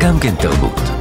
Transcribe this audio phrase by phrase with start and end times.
[0.00, 0.99] גם כן תרבות.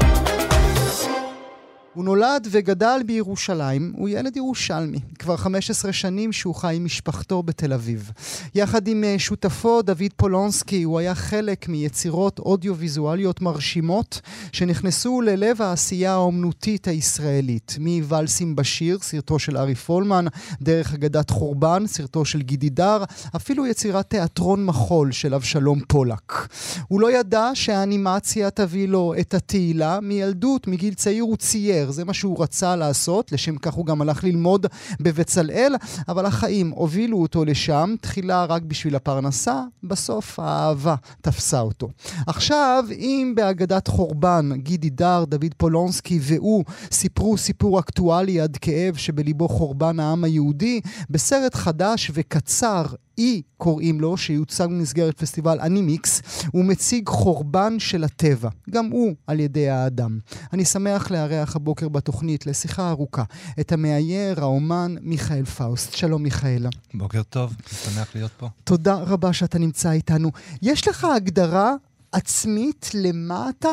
[1.94, 5.00] הוא נולד וגדל בירושלים, הוא ילד ירושלמי.
[5.20, 8.12] כבר 15 שנים שהוא חי עם משפחתו בתל אביב.
[8.56, 14.22] יחד עם אה, שותפו דוד פולונסקי, הוא היה חלק מיצירות אודיו-ויזואליות מרשימות
[14.52, 17.75] שנכנסו ללב העשייה האומנותית הישראלית.
[17.79, 20.25] מוואלסים בשיר, סרטו של ארי פולמן,
[20.61, 23.03] דרך אגדת חורבן, סרטו של גידי דר,
[23.35, 26.47] אפילו יצירת תיאטרון מחול של אבשלום פולק.
[26.87, 30.00] הוא לא ידע שהאנימציה תביא לו את התהילה.
[30.01, 31.89] מילדות, מגיל צעיר הוא צייר.
[31.92, 34.66] זה מה שהוא רצה לעשות, לשם כך הוא גם הלך ללמוד
[35.00, 35.76] בבצלאל,
[36.08, 41.90] אבל החיים הובילו אותו לשם, תחילה רק בשביל הפרנסה, בסוף האהבה תפסה אותו.
[42.28, 49.48] עכשיו, אם באגדת חורבן גידי דר, דוד פולונסקי והוא סיפרו סיפור אקטואלי עד כאב שבליבו
[49.48, 52.84] חורבן העם היהודי, בסרט חדש וקצר
[53.20, 59.40] אי קוראים לו, שיוצג במסגרת פסטיבל אנימיקס, הוא מציג חורבן של הטבע, גם הוא על
[59.40, 60.20] ידי האדם.
[60.54, 63.23] אני שמח לארח הבוקר בתוכנית לשיחה ארוכה
[63.59, 65.94] את המאייר, האומן מיכאל פאוסט.
[65.94, 66.70] שלום מיכאל.
[66.94, 68.47] בוקר טוב, שמח להיות פה.
[68.64, 70.31] תודה רבה שאתה נמצא איתנו.
[70.62, 71.73] יש לך הגדרה
[72.12, 73.70] עצמית למה אתה?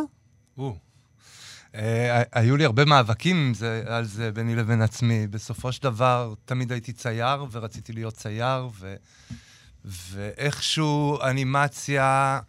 [0.58, 0.70] אה,
[2.32, 3.52] היו לי הרבה מאבקים
[3.86, 5.26] על זה ביני לבין עצמי.
[5.26, 8.94] בסופו של דבר, תמיד הייתי צייר, ורציתי להיות צייר, ו...
[9.84, 12.40] ואיכשהו אנימציה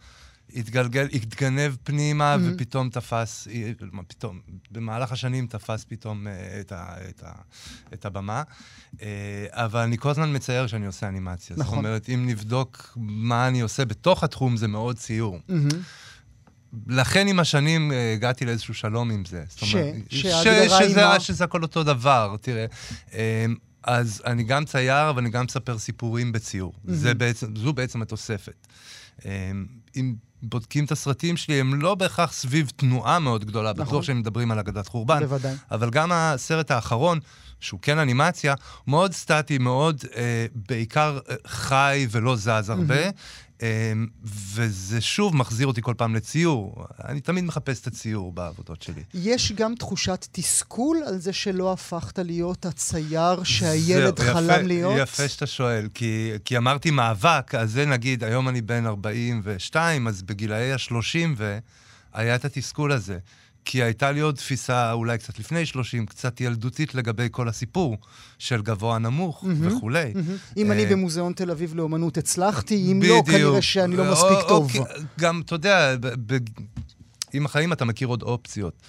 [0.54, 2.54] התגלגל, התגנב פנימה, mm-hmm.
[2.54, 3.48] ופתאום תפס,
[3.92, 7.32] מה פתאום, במהלך השנים תפס פתאום uh, את, ה, את, ה,
[7.94, 8.42] את הבמה.
[9.50, 11.56] אבל אני כל הזמן מצייר כשאני עושה אנימציה.
[11.58, 11.74] נכון.
[11.76, 15.38] זאת אומרת, אם נבדוק מה אני עושה בתוך התחום, זה מאוד ציור.
[15.48, 15.74] Mm-hmm.
[16.86, 19.44] לכן עם השנים אה, הגעתי לאיזשהו שלום עם זה.
[19.56, 19.76] ש?
[20.10, 21.20] שההגדרה היא מה?
[21.20, 22.66] שזה הכל אותו דבר, תראה.
[23.12, 23.18] אמ,
[23.82, 26.72] אז אני גם צייר, אבל אני גם מספר סיפורים בציור.
[26.72, 26.92] Mm-hmm.
[26.92, 28.66] זה בעצם, זו בעצם התוספת.
[29.24, 29.30] אמ,
[29.96, 33.84] אם בודקים את הסרטים שלי, הם לא בהכרח סביב תנועה מאוד גדולה, נכון.
[33.84, 35.20] בטוח שהם מדברים על אגדת חורבן.
[35.20, 35.54] בוודאי.
[35.70, 37.18] אבל גם הסרט האחרון,
[37.60, 38.54] שהוא כן אנימציה,
[38.86, 43.08] מאוד סטטי, מאוד אה, בעיקר אה, חי ולא זז הרבה.
[43.08, 43.12] Mm-hmm.
[43.62, 46.84] אמ, וזה שוב מחזיר אותי כל פעם לציור.
[47.04, 49.02] אני תמיד מחפש את הציור בעבודות שלי.
[49.14, 54.98] יש גם תחושת תסכול על זה שלא הפכת להיות הצייר שהילד זה, חלם יפה, להיות?
[54.98, 60.22] יפה שאתה שואל, כי, כי אמרתי מאבק, אז זה נגיד, היום אני בן 42, אז
[60.22, 61.42] בגילאי ה-30
[62.14, 63.18] והיה את התסכול הזה.
[63.70, 67.96] כי הייתה לי עוד תפיסה, אולי קצת לפני 30, קצת ילדותית לגבי כל הסיפור
[68.38, 70.12] של גבוה-נמוך mm-hmm, וכולי.
[70.14, 70.56] Mm-hmm.
[70.56, 74.72] אם אני אה, במוזיאון תל אביב לאומנות הצלחתי, אם לא, כנראה שאני לא מספיק טוב.
[75.20, 75.96] גם, אתה יודע,
[77.32, 78.82] עם החיים אתה מכיר עוד אופציות,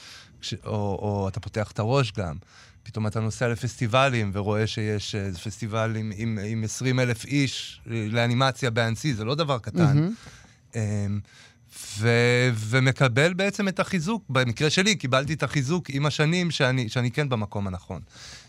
[0.65, 2.35] או אתה פותח את הראש גם.
[2.83, 8.69] פתאום אתה נוסע לפסטיבלים ורואה שיש אה, פסטיבל עם, עם, עם 20 אלף איש לאנימציה
[8.69, 10.09] באנסי, זה לא דבר קטן.
[10.73, 10.77] Mm-hmm.
[11.99, 14.23] ו- ומקבל בעצם את החיזוק.
[14.29, 18.01] במקרה שלי, קיבלתי את החיזוק עם השנים שאני, שאני כן במקום הנכון.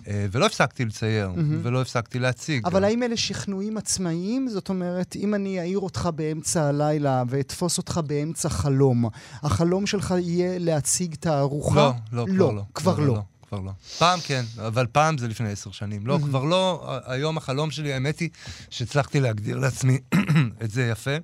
[0.09, 1.39] אה, ולא הפסקתי לצייר, mm-hmm.
[1.63, 2.67] ולא הפסקתי להציג.
[2.67, 4.49] אבל האם אלה שכנועים עצמאיים?
[4.49, 9.09] זאת אומרת, אם אני אעיר אותך באמצע הלילה ואתפוס אותך באמצע חלום,
[9.43, 11.75] החלום שלך יהיה להציג תערוכה?
[11.75, 12.55] לא, לא, כבר לא.
[12.55, 12.63] לא.
[12.75, 13.07] כבר לא.
[13.07, 13.15] לא.
[13.15, 13.21] לא.
[13.49, 13.71] כבר לא.
[13.99, 16.07] פעם כן, אבל פעם זה לפני עשר שנים.
[16.07, 16.19] לא.
[16.23, 16.91] כבר לא.
[17.07, 18.31] היום החלום שלי, האמת היא
[18.71, 19.99] שהצלחתי להגדיר לעצמי
[20.65, 21.17] את זה יפה.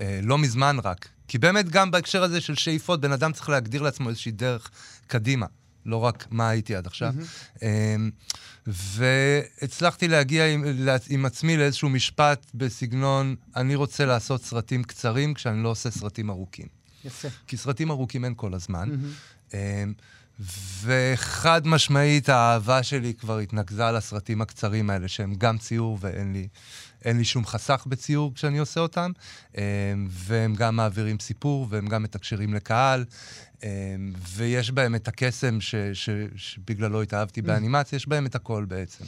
[0.00, 1.08] אה, לא מזמן רק.
[1.28, 4.70] כי באמת גם בהקשר הזה של שאיפות, בן אדם צריך להגדיר לעצמו איזושהי דרך
[5.06, 5.46] קדימה,
[5.86, 7.14] לא רק מה הייתי עד עכשיו.
[7.18, 7.62] Mm-hmm.
[8.66, 10.64] והצלחתי להגיע עם,
[11.08, 16.66] עם עצמי לאיזשהו משפט בסגנון, אני רוצה לעשות סרטים קצרים כשאני לא עושה סרטים ארוכים.
[17.04, 17.28] יפה.
[17.46, 18.88] כי סרטים ארוכים אין כל הזמן.
[18.90, 19.56] Mm-hmm.
[20.82, 26.48] וחד משמעית, האהבה שלי כבר התנקזה לסרטים הקצרים האלה, שהם גם ציור ואין לי,
[27.12, 29.10] לי שום חסך בציור כשאני עושה אותם,
[29.56, 29.62] אמ,
[30.10, 33.04] והם גם מעבירים סיפור והם גם מתקשרים לקהל,
[33.62, 33.68] אמ,
[34.28, 39.04] ויש בהם את הקסם ש, ש, שבגללו התאהבתי באנימציה, יש בהם את הכל בעצם.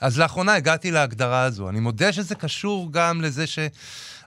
[0.00, 1.68] אז לאחרונה הגעתי להגדרה הזו.
[1.68, 3.58] אני מודה שזה קשור גם לזה ש...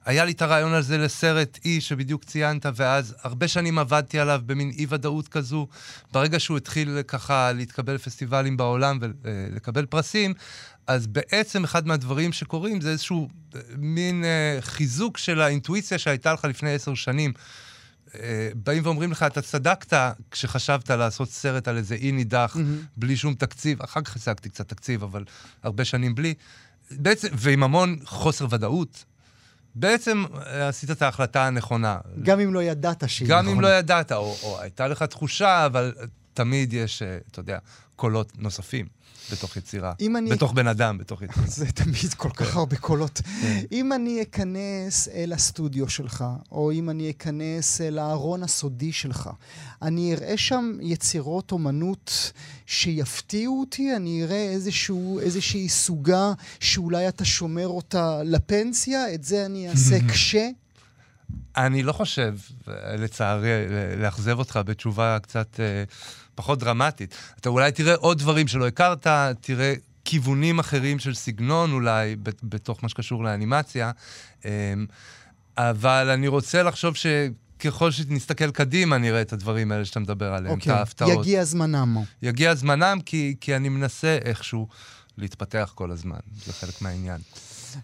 [0.05, 4.71] היה לי את הרעיון הזה לסרט אי שבדיוק ציינת, ואז הרבה שנים עבדתי עליו במין
[4.77, 5.67] אי-ודאות כזו.
[6.11, 10.33] ברגע שהוא התחיל ככה להתקבל לפסטיבלים בעולם ולקבל פרסים,
[10.87, 16.45] אז בעצם אחד מהדברים שקורים זה איזשהו אה, מין אה, חיזוק של האינטואיציה שהייתה לך
[16.45, 17.33] לפני עשר שנים.
[18.15, 19.97] אה, באים ואומרים לך, אתה צדקת
[20.31, 22.85] כשחשבת לעשות סרט על איזה אי נידח, mm-hmm.
[22.97, 25.23] בלי שום תקציב, אחר כך השגתי קצת תקציב, אבל
[25.63, 26.33] הרבה שנים בלי.
[26.91, 29.05] בעצם, ועם המון חוסר ודאות,
[29.75, 31.97] בעצם אה, עשית את ההחלטה הנכונה.
[32.23, 33.41] גם אם לא ידעת שהיא נכונה.
[33.41, 35.93] גם אם לא ידעת, או, או הייתה לך תחושה, אבל
[36.33, 37.57] תמיד יש, אה, אתה יודע,
[37.95, 38.85] קולות נוספים
[39.31, 39.93] בתוך יצירה.
[39.99, 41.47] אם אני- בתוך בן אדם, בתוך יצירה.
[41.59, 43.21] זה תמיד כל כך הרבה קולות.
[43.71, 49.29] אם אני אכנס אל הסטודיו שלך, או אם אני אכנס אל הארון הסודי שלך,
[49.81, 52.31] אני אראה שם יצירות אומנות
[52.65, 59.69] שיפתיעו אותי, אני אראה איזשהו, איזושהי סוגה שאולי אתה שומר אותה לפנסיה, את זה אני
[59.69, 60.35] אעשה כש...
[61.57, 62.35] אני לא חושב,
[62.97, 63.49] לצערי,
[63.97, 65.83] לאכזב אותך בתשובה קצת אה,
[66.35, 67.15] פחות דרמטית.
[67.39, 69.07] אתה אולי תראה עוד דברים שלא הכרת,
[69.41, 69.73] תראה
[70.05, 73.91] כיוונים אחרים של סגנון אולי, בתוך מה שקשור לאנימציה,
[74.45, 74.73] אה,
[75.57, 80.67] אבל אני רוצה לחשוב שככל שנסתכל קדימה, נראה את הדברים האלה שאתה מדבר עליהם, את
[80.67, 81.11] ההפתעות.
[81.11, 81.97] אוקיי, יגיע זמנם.
[82.21, 84.67] יגיע זמנם, כי, כי אני מנסה איכשהו
[85.17, 86.19] להתפתח כל הזמן.
[86.45, 87.21] זה חלק מהעניין.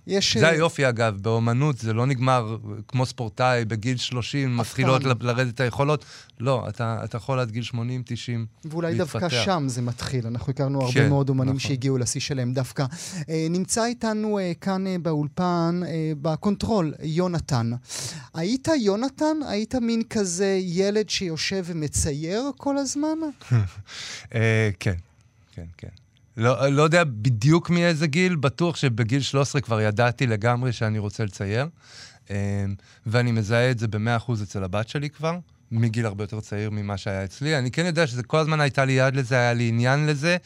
[0.08, 0.38] יש...
[0.38, 2.58] זה אה, היופי, אגב, באומנות זה לא נגמר
[2.88, 6.06] כמו ספורטאי, בגיל 30 מתחילות לרדת היכולות.
[6.40, 9.20] לא, אתה, אתה יכול עד גיל 80, 90 ואולי להתפתח.
[9.20, 10.28] דווקא שם זה מתחיל.
[10.28, 11.70] אנחנו הכרנו הרבה כן, מאוד אומנים נכון.
[11.70, 12.86] שהגיעו לשיא שלהם דווקא.
[13.30, 17.72] אה, נמצא איתנו אה, כאן אה, באולפן, אה, בקונטרול, יונתן.
[18.34, 19.38] היית יונתן?
[19.48, 23.18] היית מין כזה ילד שיושב ומצייר כל הזמן?
[24.36, 24.96] אה, כן,
[25.52, 25.88] כן, כן.
[26.40, 31.68] לא, לא יודע בדיוק מאיזה גיל, בטוח שבגיל 13 כבר ידעתי לגמרי שאני רוצה לצייר,
[32.32, 32.66] אה,
[33.06, 35.38] ואני מזהה את זה ב-100% אצל הבת שלי כבר,
[35.72, 37.58] מגיל הרבה יותר צעיר ממה שהיה אצלי.
[37.58, 40.38] אני כן יודע שזה כל הזמן הייתה לי יד לזה, היה לי עניין לזה,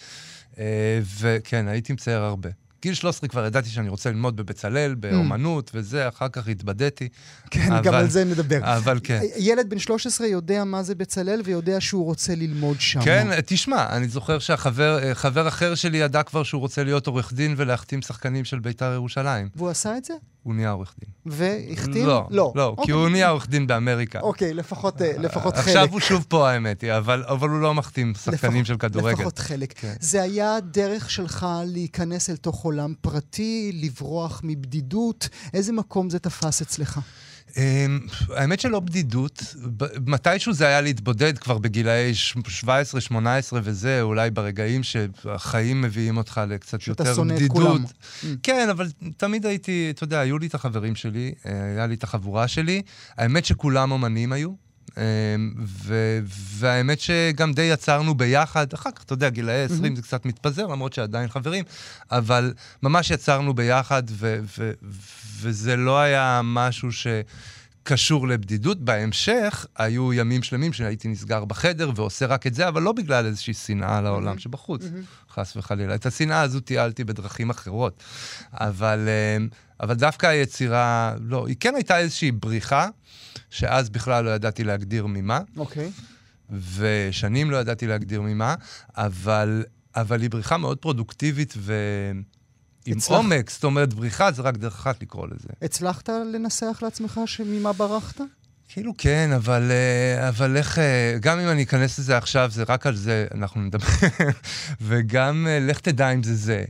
[0.57, 2.49] אה, וכן, הייתי מצייר הרבה.
[2.83, 7.09] גיל 13 כבר ידעתי שאני רוצה ללמוד בבצלאל, באומנות וזה, אחר כך התבדיתי.
[7.51, 8.59] כן, גם אבל- על זה נדבר.
[8.77, 9.19] אבל כן.
[9.37, 13.01] ילד בן 13 יודע מה זה בצלאל ויודע שהוא רוצה ללמוד שם.
[13.01, 17.53] כן, תשמע, אני זוכר שהחבר חבר אחר שלי ידע כבר שהוא רוצה להיות עורך דין
[17.57, 19.49] ולהחתים שחקנים של בית"ר ירושלים.
[19.55, 20.13] והוא עשה את זה?
[20.43, 21.09] הוא נהיה עורך דין.
[21.33, 22.05] והחתים?
[22.07, 22.51] לא, לא.
[22.55, 22.85] לא, אוקיי.
[22.85, 24.19] כי הוא נהיה עורך דין באמריקה.
[24.19, 25.67] אוקיי, לפחות, אה, לפחות חלק.
[25.67, 29.17] עכשיו הוא שוב פה, האמת היא, אבל, אבל הוא לא מחתים שחקנים לפחות- של כדורגל.
[29.17, 29.73] לפחות חלק.
[29.75, 29.93] כן.
[29.99, 35.29] זה היה דרך שלך להיכנס אל תוך עולם פרטי, לברוח מבדידות?
[35.53, 36.99] איזה מקום זה תפס אצלך?
[37.57, 39.55] אמ, האמת שלא בדידות,
[40.05, 46.41] מתישהו זה היה להתבודד כבר בגילאי ש- 17, 18 וזה, אולי ברגעים שהחיים מביאים אותך
[46.47, 47.57] לקצת שאתה יותר שונא את בדידות.
[47.57, 47.83] כולם.
[47.85, 48.25] Mm.
[48.43, 52.03] כן, אבל תמיד הייתי, אתה יודע, היו לי את החברים שלי, אה, היה לי את
[52.03, 52.81] החבורה שלי.
[53.17, 54.49] האמת שכולם אומנים היו.
[54.97, 56.19] אמ, ו-
[56.57, 60.93] והאמת שגם די יצרנו ביחד, אחר כך, אתה יודע, גילאי 20 זה קצת מתפזר, למרות
[60.93, 61.63] שעדיין חברים,
[62.11, 62.53] אבל
[62.83, 64.71] ממש יצרנו ביחד, ו- ו-
[65.41, 66.89] וזה לא היה משהו
[67.83, 68.79] שקשור לבדידות.
[68.79, 73.53] בהמשך, היו ימים שלמים שהייתי נסגר בחדר ועושה רק את זה, אבל לא בגלל איזושהי
[73.53, 74.81] שנאה לעולם שבחוץ,
[75.33, 75.95] חס וחלילה.
[75.95, 78.03] את השנאה הזו טיילתי בדרכים אחרות.
[78.53, 79.07] אבל,
[79.37, 79.47] אמ,
[79.79, 82.87] אבל דווקא היצירה, לא, היא כן הייתה איזושהי בריחה,
[83.49, 85.39] שאז בכלל לא ידעתי להגדיר ממה.
[85.57, 85.91] אוקיי.
[86.77, 88.55] ושנים לא ידעתי להגדיר ממה,
[88.97, 89.63] אבל,
[89.95, 91.53] אבל היא בריחה מאוד פרודוקטיבית
[92.87, 93.17] ועם הצלחת.
[93.17, 95.47] עומק, זאת אומרת, בריחה זה רק דרך אחת לקרוא לזה.
[95.61, 98.21] הצלחת לנסח לעצמך שממה ברחת?
[98.69, 102.87] כאילו כן, אבל, אה, אבל איך, אה, גם אם אני אכנס לזה עכשיו, זה רק
[102.87, 103.87] על זה אנחנו נדבר,
[104.81, 106.63] וגם אה, לך תדע אם זה זה,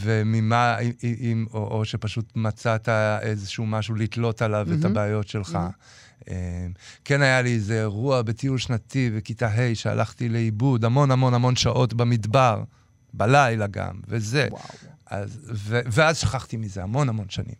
[0.00, 2.88] וממה, אם- או, או שפשוט מצאת
[3.22, 4.86] איזשהו משהו לתלות עליו את מהמם.
[4.86, 5.58] הבעיות שלך.
[6.30, 6.66] אה,
[7.04, 11.94] כן היה לי איזה אירוע בטיול שנתי בכיתה ה' שהלכתי לאיבוד המון המון המון שעות
[11.94, 12.62] במדבר,
[13.14, 14.48] בלילה גם, וזה.
[14.50, 14.62] וואו.
[15.06, 17.54] אז, ו, ואז שכחתי מזה המון המון שנים.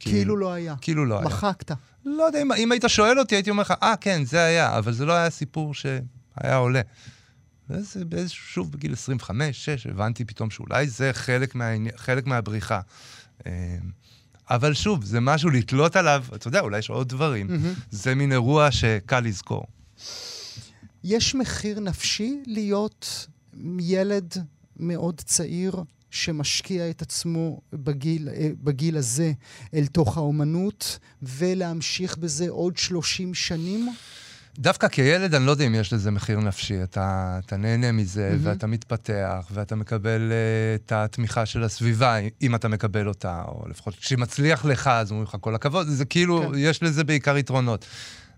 [0.00, 0.74] כאילו לא היה.
[0.80, 1.26] כאילו לא היה.
[1.26, 1.72] מחקת.
[2.04, 4.92] לא יודע, אם, אם היית שואל אותי, הייתי אומר לך, אה, כן, זה היה, אבל
[4.92, 6.80] זה לא היה סיפור שהיה עולה.
[7.70, 11.90] וזה באיזשהו, שוב, בגיל 25, 6, הבנתי פתאום שאולי זה חלק, מהעני...
[11.96, 12.80] חלק מהבריחה.
[13.46, 13.76] אה,
[14.50, 17.46] אבל שוב, זה משהו לתלות עליו, אתה יודע, אולי יש עוד דברים.
[17.46, 17.74] מהמם.
[17.90, 19.66] זה מין אירוע שקל לזכור.
[21.04, 23.26] יש מחיר נפשי להיות
[23.80, 24.34] ילד
[24.76, 29.32] מאוד צעיר שמשקיע את עצמו בגיל, אה, בגיל הזה
[29.74, 33.88] אל תוך האומנות ולהמשיך בזה עוד 30 שנים?
[34.58, 36.82] דווקא כילד, אני לא יודע אם יש לזה מחיר נפשי.
[36.82, 38.46] אתה, אתה נהנה מזה, מהמם.
[38.46, 43.94] ואתה מתפתח, ואתה מקבל uh, את התמיכה של הסביבה, אם אתה מקבל אותה, או לפחות
[43.94, 45.86] כשמצליח לך, אז אומרים לך כל הכבוד.
[45.86, 46.42] זה כאילו.
[46.42, 46.58] כן.
[46.58, 47.86] יש לזה בעיקר יתרונות.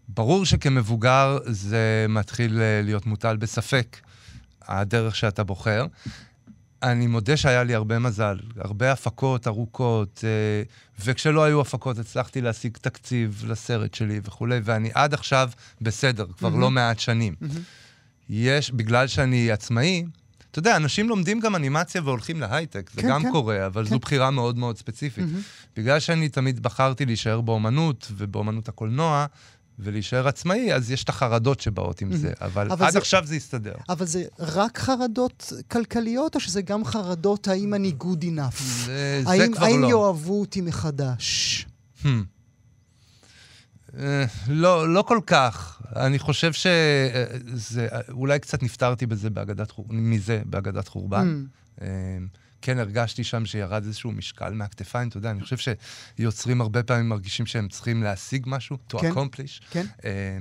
[0.08, 3.96] ברור שכמבוגר זה מתחיל uh, להיות מוטל בספק,
[4.68, 5.86] הדרך שאתה בוחר.
[6.82, 10.62] אני מודה שהיה לי הרבה מזל, הרבה הפקות ארוכות, אה,
[11.04, 16.60] וכשלא היו הפקות הצלחתי להשיג תקציב לסרט שלי וכולי, ואני עד עכשיו בסדר, כבר מהמם.
[16.60, 17.34] לא מעט שנים.
[18.28, 20.04] יש, בגלל שאני עצמאי,
[20.50, 23.30] אתה יודע, אנשים לומדים גם אנימציה והולכים להייטק, זה כן, גם כן.
[23.30, 23.90] קורה, אבל כן.
[23.90, 25.24] זו בחירה מאוד מאוד ספציפית.
[25.24, 25.40] מהמם.
[25.76, 29.26] בגלל שאני תמיד בחרתי להישאר באומנות, ובאומנות הקולנוע,
[29.82, 33.34] ולהישאר עצמאי, אז יש את החרדות שבאות עם זה, אבל, אבל עד זה- עכשיו זה
[33.34, 33.74] הסתדר.
[33.88, 38.62] אבל זה רק חרדות כלכליות, או שזה גם חרדות האם אני good enough?
[38.62, 39.88] זה, זה האם, כבר האם לא.
[39.88, 41.66] יאהבו אותי מחדש?
[42.02, 42.06] Hmm.
[43.98, 45.82] אה, לא, לא כל כך.
[45.96, 51.44] אני חושב שזה, אולי קצת נפטרתי בזה באגדת, מזה באגדת חורבן.
[51.80, 51.82] Mm.
[51.82, 51.88] אה,
[52.62, 55.74] כן, הרגשתי שם שירד איזשהו משקל מהכתפיים, אתה יודע, אני חושב
[56.18, 59.10] שיוצרים הרבה פעמים מרגישים שהם צריכים להשיג משהו, to כן.
[59.12, 59.62] accomplish.
[59.70, 59.86] כן?
[60.04, 60.38] אה,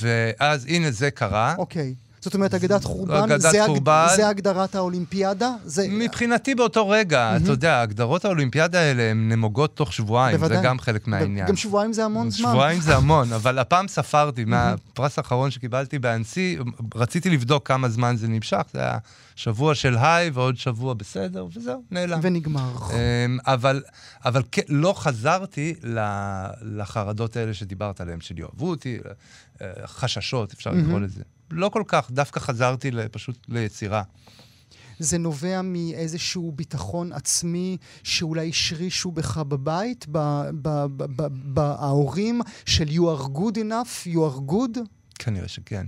[0.00, 1.54] ואז הנה זה קרה.
[1.58, 1.94] אוקיי.
[2.22, 4.06] זאת אומרת, אגדת חורבן, אגדת זה, חורבן.
[4.16, 5.54] זה הגדרת האולימפיאדה?
[5.64, 5.86] זה...
[5.90, 10.64] מבחינתי באותו רגע, אתה יודע, הגדרות האולימפיאדה האלה הן נמוגות תוך שבועיים, זה בוודאי.
[10.64, 11.46] גם חלק מהעניין.
[11.46, 12.50] גם שבועיים זה המון זמן.
[12.50, 16.58] שבועיים זה המון, אבל הפעם ספרתי, מהפרס האחרון שקיבלתי באנסי,
[16.94, 18.98] רציתי לבדוק כמה זמן זה נמשך, זה היה
[19.36, 22.20] שבוע של היי ועוד שבוע בסדר, וזהו, נעלם.
[22.22, 22.72] ונגמר.
[22.90, 23.82] אמ, אבל,
[24.24, 25.74] אבל לא חזרתי
[26.62, 28.98] לחרדות האלה שדיברת עליהן, של יאהבו אותי,
[29.62, 31.22] אה, חששות, אפשר לקרוא לזה.
[31.52, 34.02] לא כל כך, דווקא חזרתי פשוט ליצירה.
[34.98, 40.06] זה נובע מאיזשהו ביטחון עצמי שאולי השרישו בך בבית,
[41.44, 44.78] בהורים של you are good enough, you are good?
[45.18, 45.86] כנראה שכן.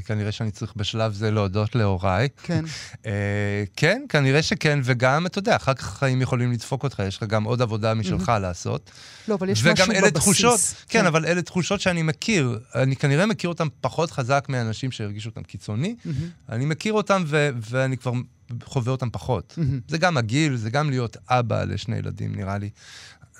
[0.00, 2.28] כנראה שאני צריך בשלב זה להודות להוריי.
[2.42, 2.64] כן.
[3.06, 7.22] אה, כן, כנראה שכן, וגם, אתה יודע, אחר כך החיים יכולים לדפוק אותך, יש לך
[7.22, 8.90] גם עוד עבודה משלך לעשות.
[9.28, 10.22] לא, אבל יש וגם משהו אלה בבסיס.
[10.22, 12.58] תחושות, כן, אבל אלה תחושות שאני מכיר.
[12.74, 15.96] אני כנראה מכיר אותן פחות חזק מאנשים שהרגישו אותן קיצוני.
[16.48, 18.12] אני מכיר אותן ו- ואני כבר
[18.64, 19.58] חווה אותן פחות.
[19.88, 22.70] זה גם הגיל, זה גם להיות אבא לשני ילדים, נראה לי.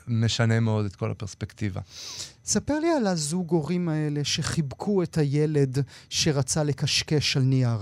[0.08, 1.80] משנה מאוד את כל הפרספקטיבה.
[2.44, 7.80] ספר לי על הזוג הורים האלה שחיבקו את הילד שרצה לקשקש על נייר.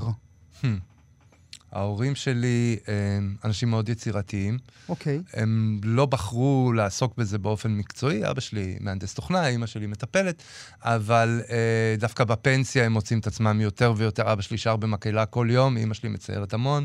[1.72, 4.58] ההורים שלי הם אנשים מאוד יצירתיים.
[4.88, 5.22] אוקיי.
[5.34, 10.42] הם לא בחרו לעסוק בזה באופן מקצועי, אבא שלי מהנדס תוכנה, אימא שלי מטפלת,
[10.82, 14.32] אבל אה, דווקא בפנסיה הם מוצאים את עצמם יותר ויותר.
[14.32, 16.84] אבא שלי שר במקהלה כל יום, אימא שלי מציירת המון,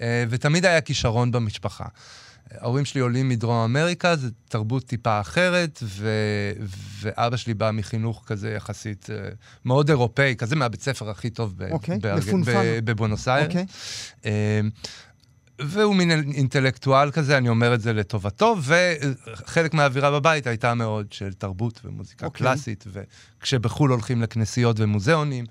[0.00, 1.84] אה, ותמיד היה כישרון במשפחה.
[2.54, 6.10] ההורים שלי עולים מדרום אמריקה, זו תרבות טיפה אחרת, ו...
[7.00, 9.28] ואבא שלי בא מחינוך כזה יחסית אה,
[9.64, 11.62] מאוד אירופאי, כזה מהבית ספר הכי טוב ב...
[11.70, 12.34] אוקיי, בארג-.
[12.44, 13.46] ב- בבואנוס איירס.
[13.46, 13.66] אוקיי.
[14.24, 14.60] אה,
[15.60, 21.32] והוא מין אינטלקטואל כזה, אני אומר את זה לטובתו, וחלק מהאווירה בבית הייתה מאוד של
[21.32, 22.38] תרבות ומוזיקה אוקיי.
[22.38, 22.84] קלאסית,
[23.40, 25.44] וכשבחו"ל הולכים לכנסיות ומוזיאונים,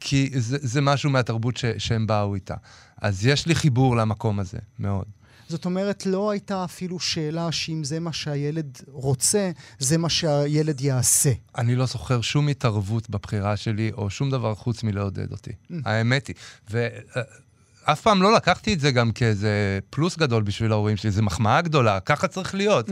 [0.00, 2.54] כי זה, זה משהו מהתרבות ש, שהם באו איתה.
[3.00, 5.06] אז יש לי חיבור למקום הזה, מאוד.
[5.48, 11.32] זאת אומרת, לא הייתה אפילו שאלה שאם זה מה שהילד רוצה, זה מה שהילד יעשה.
[11.58, 15.50] אני לא זוכר שום התערבות בבחירה שלי, או שום דבר חוץ מלעודד אותי.
[15.84, 16.36] האמת היא.
[16.70, 21.60] ואף פעם לא לקחתי את זה גם כאיזה פלוס גדול בשביל ההורים שלי, זו מחמאה
[21.60, 22.88] גדולה, ככה צריך להיות.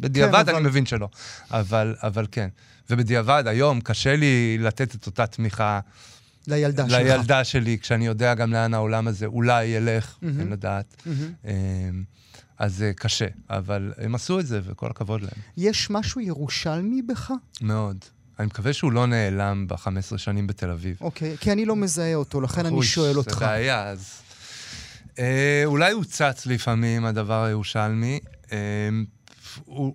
[0.00, 1.08] בדיעבד כן, אני אבל- מבין שלא,
[1.50, 2.48] אבל, אבל כן.
[2.90, 5.80] ובדיעבד, היום קשה לי לתת את אותה תמיכה
[6.46, 6.98] לילדה שלך.
[6.98, 11.02] לילדה שלי, כשאני יודע גם לאן העולם הזה אולי ילך, אין לדעת.
[11.44, 11.50] אמ,
[12.58, 15.42] אז זה קשה, אבל הם עשו את זה, וכל הכבוד להם.
[15.56, 17.32] יש משהו ירושלמי בך?
[17.60, 17.96] מאוד.
[18.38, 20.96] אני מקווה שהוא לא נעלם ב-15 שנים בתל אביב.
[21.00, 23.42] אוקיי, כי אני לא מזהה אותו, לכן אני שואל זה אותך.
[23.42, 24.12] בעיה, אז...
[25.18, 28.20] אה, אולי הוא צץ לפעמים, הדבר הירושלמי.
[28.52, 28.58] אה,
[29.64, 29.94] הוא...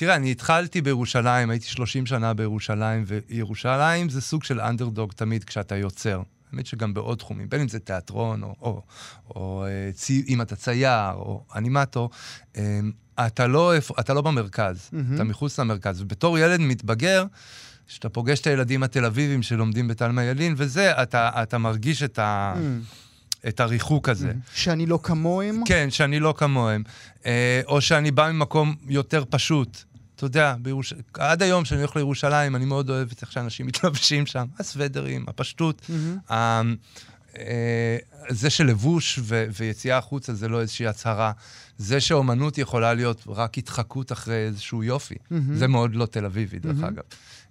[0.00, 5.76] תראה, אני התחלתי בירושלים, הייתי 30 שנה בירושלים, וירושלים זה סוג של אנדרדוג תמיד כשאתה
[5.76, 6.22] יוצר.
[6.52, 8.82] האמת שגם בעוד תחומים, בין אם זה תיאטרון, או, או,
[9.34, 12.10] או אה, צי, אם אתה צייר, או אנימטור,
[12.56, 12.80] אה,
[13.26, 15.14] אתה לא, אתה לא במרכז, מהמם.
[15.14, 16.02] אתה מחוץ למרכז.
[16.02, 17.24] ובתור ילד מתבגר,
[17.86, 22.54] כשאתה פוגש את הילדים התל אביבים שלומדים בתלמה ילין, וזה, אתה, אתה מרגיש את, ה,
[22.56, 24.32] Mm, את הריחוק הזה.
[24.54, 25.62] שאני לא כמוהם?
[25.66, 26.82] כן, שאני לא כמוהם.
[27.26, 29.89] אה, או שאני בא ממקום יותר פשוט.
[30.20, 30.94] אתה יודע, בירוש...
[31.14, 34.46] עד היום כשאני הולך לירושלים, אני מאוד אוהב את איך שאנשים מתלבשים שם.
[34.58, 35.82] הסוודרים, הפשטות.
[35.88, 36.18] מהמם.
[36.30, 36.62] ה...
[37.38, 37.96] אה,
[38.28, 41.32] זה שלבוש ו- ויציאה החוצה זה לא איזושהי הצהרה.
[41.78, 45.14] זה שאומנות יכולה להיות רק התחקות אחרי איזשהו יופי.
[45.30, 45.56] מהמם.
[45.56, 46.84] זה מאוד לא תל אביבי, דרך מהמם.
[46.84, 47.02] אגב.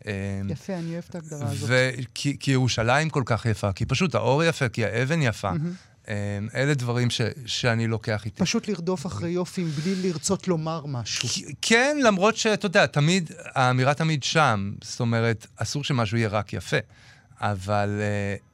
[0.07, 1.69] אה, יפה, אני אוהב את ההגדרה הזאת.
[2.13, 5.51] כי ירושלים כל כך יפה, כי פשוט האור יפה, כי האבן יפה.
[5.51, 5.73] מהמם.
[6.09, 6.15] אה,
[6.55, 8.41] אלה דברים ש, שאני לוקח איתי.
[8.43, 11.29] פשוט לרדוף אחרי יופי בלי לרצות לומר משהו.
[11.61, 14.71] כן, למרות שאתה יודע, תמיד, האמירה תמיד שם.
[14.83, 16.77] זאת אומרת, אסור שמשהו יהיה רק יפה.
[17.41, 17.89] אבל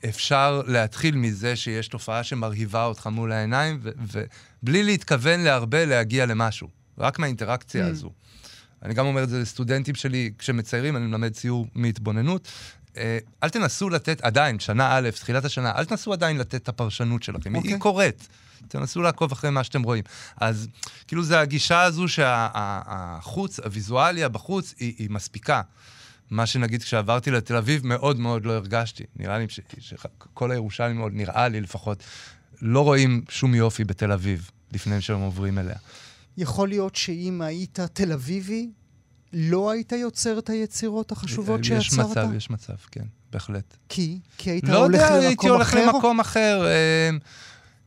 [0.04, 6.68] uh, אפשר להתחיל מזה שיש תופעה שמרהיבה אותך מול העיניים, ובלי להתכוון להרבה להגיע למשהו.
[6.98, 7.90] רק מהאינטראקציה Mm.
[7.90, 8.10] הזו.
[8.84, 12.48] אני גם אומר את זה לסטודנטים שלי, כשמציירים, אני מלמד ציור מהתבוננות.
[12.98, 17.24] אה, אל תנסו לתת, עדיין, שנה א', תחילת השנה, אל תנסו עדיין לתת את הפרשנות
[17.24, 17.56] שלכם.
[17.56, 17.72] אוקיי.
[17.72, 18.28] היא קורית.
[18.68, 20.04] תנסו לעקוב אחרי מה שאתם רואים.
[20.38, 20.68] אז
[21.08, 25.62] כאילו זה הגישה הזו שהחוץ, הוויזואליה בחוץ, היא, היא מספיקה.
[26.30, 29.04] מה שנגיד כשעברתי לתל אביב מאוד מאוד לא הרגשתי.
[29.16, 29.46] נראה לי
[29.80, 32.04] שכל הירושלים עוד נראה לי לפחות,
[32.62, 35.76] לא רואים שום יופי בתל אביב לפני שהם עוברים אליה.
[36.38, 38.70] יכול להיות שאם היית תל אביבי,
[39.38, 41.82] לא היית יוצר את היצירות החשובות שיצרת?
[41.82, 43.78] יש מצב, יש מצב, כן, בהחלט.
[43.90, 44.20] כי?
[44.38, 45.14] כי היית לא הולך יודע, למקום אחר?
[45.14, 46.66] לא יודע, הייתי הולך למקום אחר.
[46.68, 47.10] אה,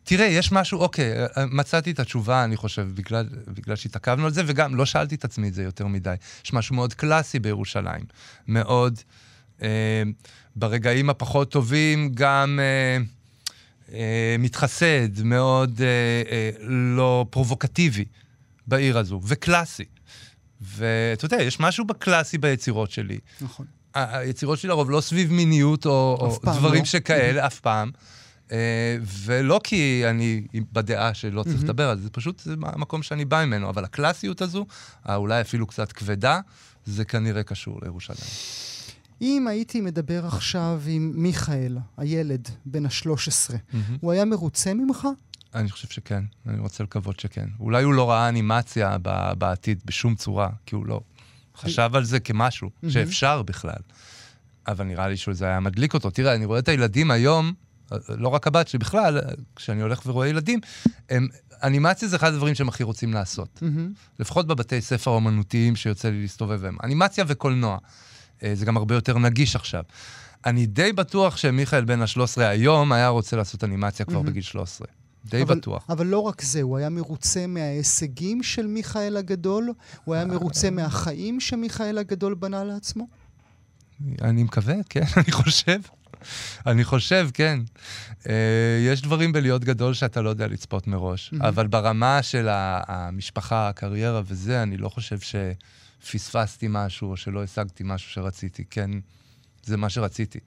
[0.04, 1.14] תראה, יש משהו, אוקיי,
[1.50, 5.48] מצאתי את התשובה, אני חושב, בגלל, בגלל שהתעכבנו על זה, וגם לא שאלתי את עצמי
[5.48, 6.14] את זה יותר מדי.
[6.44, 8.04] יש משהו מאוד קלאסי בירושלים.
[8.48, 9.00] מאוד,
[9.62, 10.02] אה,
[10.56, 12.98] ברגעים הפחות טובים, גם אה,
[13.94, 15.86] אה, מתחסד, מאוד אה,
[16.30, 18.04] אה, לא פרובוקטיבי
[18.66, 19.84] בעיר הזו, וקלאסי.
[20.60, 23.18] ואתה יודע, יש משהו בקלאסי ביצירות שלי.
[23.40, 23.66] נכון.
[23.94, 26.84] היצירות שלי לרוב לא סביב מיניות או, או דברים לא.
[26.84, 27.90] שכאלה, אף פעם.
[28.52, 33.44] אה, ולא כי אני בדעה שלא צריך לדבר על זה, פשוט זה המקום שאני בא
[33.44, 33.70] ממנו.
[33.70, 34.66] אבל הקלאסיות הזו,
[35.08, 36.40] אולי אפילו קצת כבדה,
[36.84, 38.18] זה כנראה קשור לירושלים.
[39.22, 43.76] אם הייתי מדבר עכשיו עם מיכאל, הילד בן ה-13, mm-hmm.
[44.00, 45.08] הוא היה מרוצה ממך?
[45.58, 47.48] אני חושב שכן, אני רוצה לקוות שכן.
[47.60, 48.96] אולי הוא לא ראה אנימציה
[49.38, 51.00] בעתיד בשום צורה, כי הוא לא
[51.56, 52.70] חשב על זה כמשהו.
[52.88, 53.80] שאפשר בכלל.
[54.68, 56.10] אבל נראה לי שזה היה מדליק אותו.
[56.10, 57.52] תראה, אני רואה את הילדים היום,
[58.08, 59.20] לא רק הבת שלי, בכלל,
[59.56, 60.60] כשאני הולך ורואה ילדים,
[61.10, 61.28] הם,
[61.62, 63.62] אנימציה זה אחד הדברים שהם הכי רוצים לעשות.
[64.18, 66.76] לפחות בבתי ספר האומנותיים שיוצא לי להסתובב בהם.
[66.84, 67.78] אנימציה וקולנוע.
[68.42, 69.82] אה, זה גם הרבה יותר נגיש עכשיו.
[70.46, 74.22] אני די בטוח שמיכאל בן ה-13 היום היה רוצה לעשות אנימציה כבר.
[74.22, 74.86] בגיל 13.
[75.24, 75.84] די אבל, בטוח.
[75.88, 79.72] אבל לא רק זה, הוא היה מרוצה מההישגים של מיכאל הגדול?
[80.04, 83.06] הוא היה מרוצה מהחיים שמיכאל הגדול בנה לעצמו?
[84.22, 85.80] אני מקווה, כן, אני חושב.
[86.66, 87.60] אני חושב, כן.
[88.22, 88.26] Uh,
[88.86, 91.48] יש דברים בלהיות גדול שאתה לא יודע לצפות מראש, mm-hmm.
[91.48, 95.18] אבל ברמה של המשפחה, הקריירה וזה, אני לא חושב
[96.00, 98.64] שפספסתי משהו או שלא השגתי משהו שרציתי.
[98.70, 98.90] כן,
[99.68, 100.38] זה מה שרציתי.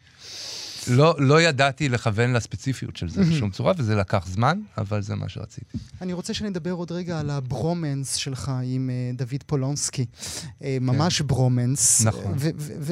[0.88, 5.30] לא, לא ידעתי לכוון לספציפיות של זה בשום צורה, וזה לקח זמן, אבל זה מה
[5.30, 5.78] שרציתי.
[6.02, 10.06] אני רוצה שנדבר עוד רגע על הברומנס שלך עם uh, דוד פולונסקי.
[10.14, 11.28] Uh, ממש כן.
[11.28, 12.06] ברומנס.
[12.06, 12.36] נכון,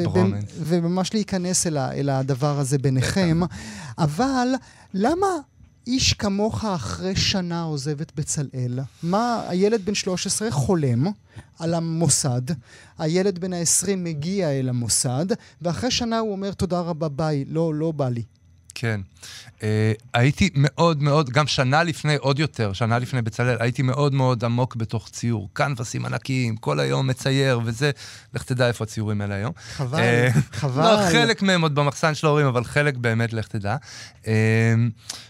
[0.04, 0.46] ברומנס.
[0.60, 3.40] וממש להיכנס אל, אל הדבר הזה ביניכם.
[3.98, 4.48] אבל
[4.94, 5.28] למה
[5.88, 8.80] איש כמוך אחרי שנה עוזב את בצלאל?
[9.04, 11.08] מה, הילד בן 13 חולם
[11.60, 12.42] על המוסד,
[12.98, 15.26] הילד בן ה-20 מגיע אל המוסד,
[15.62, 18.24] ואחרי שנה הוא אומר, תודה רבה, ביי, לא, לא בא לי.
[18.76, 19.02] כן.
[19.60, 19.62] Uh,
[20.14, 24.76] הייתי מאוד מאוד, גם שנה לפני, עוד יותר, שנה לפני בצלאל, הייתי מאוד מאוד עמוק
[24.76, 25.50] בתוך ציור.
[25.54, 27.92] קנבסים ענקיים, כל היום מצייר, וזה,
[28.34, 29.52] לך תדע איפה הציורים האלה היום.
[29.72, 30.84] חבל, uh, חבל.
[30.84, 33.76] לא, חלק מהם עוד במחסן של ההורים, אבל חלק באמת, לך תדע.
[34.24, 34.28] Uh,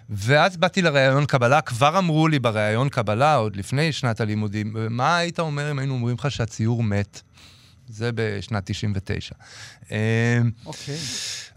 [0.10, 5.40] ואז באתי לראיון קבלה, כבר אמרו לי בראיון קבלה, עוד לפני שנת הלימודים, מה היית
[5.40, 7.22] אומר אם היינו אומרים לך שהציור מת?
[7.90, 9.36] זה בשנת 99.
[10.66, 10.98] אוקיי.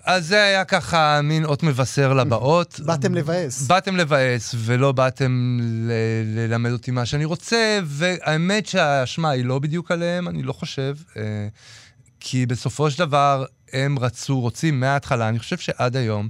[0.05, 2.81] אז זה היה ככה מין אות מבשר לבאות.
[2.85, 3.63] באתם לבאס.
[3.63, 5.93] באתם לבאס, ולא באתם ל-
[6.39, 10.97] ללמד אותי מה שאני רוצה, והאמת שהאשמה היא לא בדיוק עליהם, אני לא חושב.
[11.17, 11.23] אה,
[12.21, 16.29] כי בסופו של דבר הם רצו, רוצים מההתחלה, אני חושב שעד היום,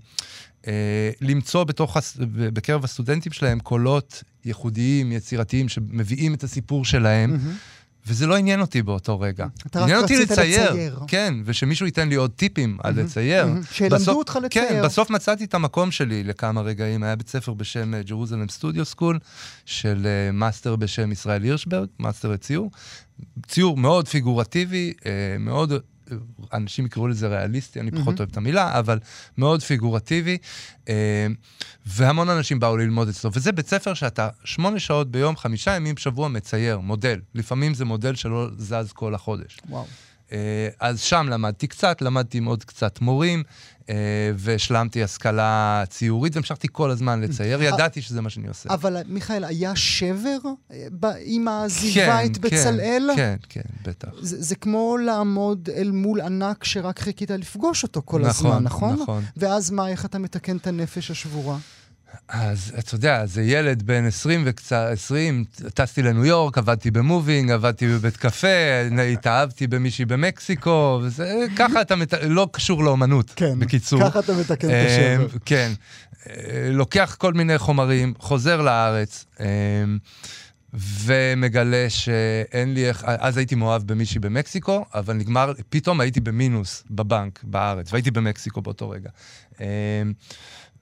[0.66, 1.96] אה, למצוא בתוך,
[2.32, 7.34] בקרב הסטודנטים שלהם קולות ייחודיים, יצירתיים, שמביאים את הסיפור שלהם.
[7.36, 7.81] Mm-hmm.
[8.06, 9.46] וזה לא עניין אותי באותו רגע.
[9.66, 10.70] אתה רק רצית לצייר.
[10.70, 10.98] לצייר.
[11.06, 13.46] כן, ושמישהו ייתן לי עוד טיפים על לצייר.
[13.72, 14.68] שילמדו אותך לצייר.
[14.68, 17.02] כן, בסוף מצאתי את המקום שלי לכמה רגעים.
[17.02, 19.18] היה בית ספר בשם Jerusalem Studio School,
[19.66, 22.70] של אה, מאסטר בשם ישראל הירשברג, מאסטר לציור.
[23.46, 25.04] ציור מאוד פיגורטיבי, אה,
[25.38, 25.72] מאוד
[26.52, 28.18] אנשים יקראו לזה ריאליסטי, אני פחות אמ-המ.
[28.18, 28.98] אוהב את המילה, אבל
[29.38, 30.38] מאוד פיגורטיבי,
[30.88, 31.26] אה,
[31.86, 33.30] והמון אנשים באו ללמוד אצלו.
[33.34, 37.20] וזה בית ספר שאתה שמונה שעות ביום, חמישה ימים בשבוע מצייר, מודל.
[37.34, 39.58] לפעמים זה מודל שלא זז כל החודש.
[39.68, 39.86] וואו.
[40.32, 43.42] אה, אז שם למדתי קצת, למדתי עם עוד קצת מורים,
[43.88, 43.94] אה,
[44.34, 48.74] והשלמתי השכלה ציורית, והמשכתי כל הזמן לצייר, ידעתי שזה מה שאני עושה.
[48.74, 50.38] אבל מיכאל, היה שבר
[51.24, 53.10] עם העזיבה כן, את כן, בצלאל?
[53.16, 54.08] כן, כן, בטח.
[54.20, 59.02] זה, כמו לעמוד אל מול ענק שרק חיכית לפגוש אותו כל נכון, הזמן, נכון?
[59.02, 59.24] נכון.
[59.36, 61.58] ואז מה, איך אתה מתקן את הנפש השבורה?
[62.28, 65.44] אז אתה יודע, זה ילד בן 20 וקצת, 20,
[65.74, 68.48] טסתי לניו יורק, עבדתי במובינג, עבדתי בבית קפה,
[69.12, 72.14] התאהבתי במישהי במקסיקו, וזה, ככה אתה, מת...
[72.22, 74.00] לא קשור לאומנות, כן, בקיצור.
[74.00, 75.24] ככה אתה מתקן את השבר.
[75.34, 75.72] אמ, כן,
[76.26, 79.98] אה, לוקח כל מיני חומרים, חוזר לארץ, אמ,
[80.74, 87.40] ומגלה שאין לי איך, אז הייתי מאוהב במישהי במקסיקו, אבל נגמר, פתאום הייתי במינוס בבנק
[87.42, 89.10] בארץ, והייתי במקסיקו באותו רגע.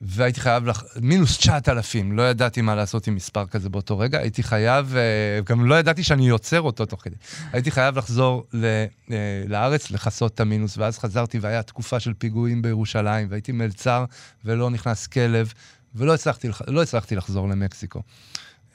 [0.00, 0.84] והייתי חייב, לח...
[1.00, 5.66] מינוס 9,000, לא ידעתי מה לעשות עם מספר כזה באותו רגע, הייתי חייב, אה, גם
[5.66, 7.14] לא ידעתי שאני יוצר אותו תוך כדי.
[7.52, 8.64] הייתי חייב לחזור ל...
[9.10, 14.04] אה, לארץ, לכסות את המינוס, ואז חזרתי והיה תקופה של פיגועים בירושלים, והייתי מלצר
[14.44, 15.52] ולא נכנס כלב,
[15.94, 18.02] ולא הצלחתי, לא הצלחתי לחזור למקסיקו.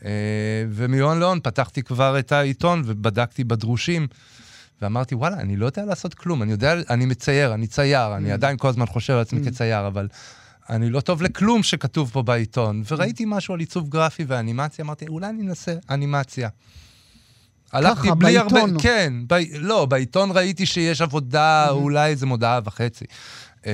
[0.05, 0.11] אה,
[0.69, 4.07] ומהון להון פתחתי כבר את העיתון ובדקתי בדרושים.
[4.81, 8.33] ואמרתי, וואלה, אני לא יודע לעשות כלום, אני יודע, אני מצייר, אני צייר, אני mm.
[8.33, 9.45] עדיין כל הזמן חושב על עצמי mm.
[9.45, 10.07] כצייר, אבל
[10.69, 12.83] אני לא טוב לכלום שכתוב פה בעיתון.
[12.91, 16.49] וראיתי משהו על עיצוב גרפי ואנימציה, אמרתי, אולי אני אנסה אנימציה.
[17.71, 18.69] הלכתי בלי בעיתון.
[18.69, 18.83] הרבה...
[18.83, 19.33] כן, ב...
[19.57, 21.71] לא, בעיתון ראיתי שיש עבודה, mm-hmm.
[21.71, 23.05] אולי איזה מודעה וחצי.
[23.65, 23.71] אמ,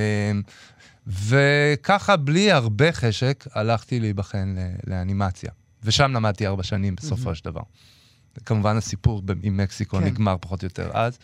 [1.06, 4.54] וככה, בלי הרבה חשק, הלכתי להיבחן
[4.86, 5.50] לאנימציה.
[5.84, 7.34] ושם למדתי ארבע שנים בסופו mm-hmm.
[7.34, 7.62] של דבר.
[8.46, 10.04] כמובן הסיפור עם מקסיקו כן.
[10.04, 11.18] נגמר פחות או יותר אז.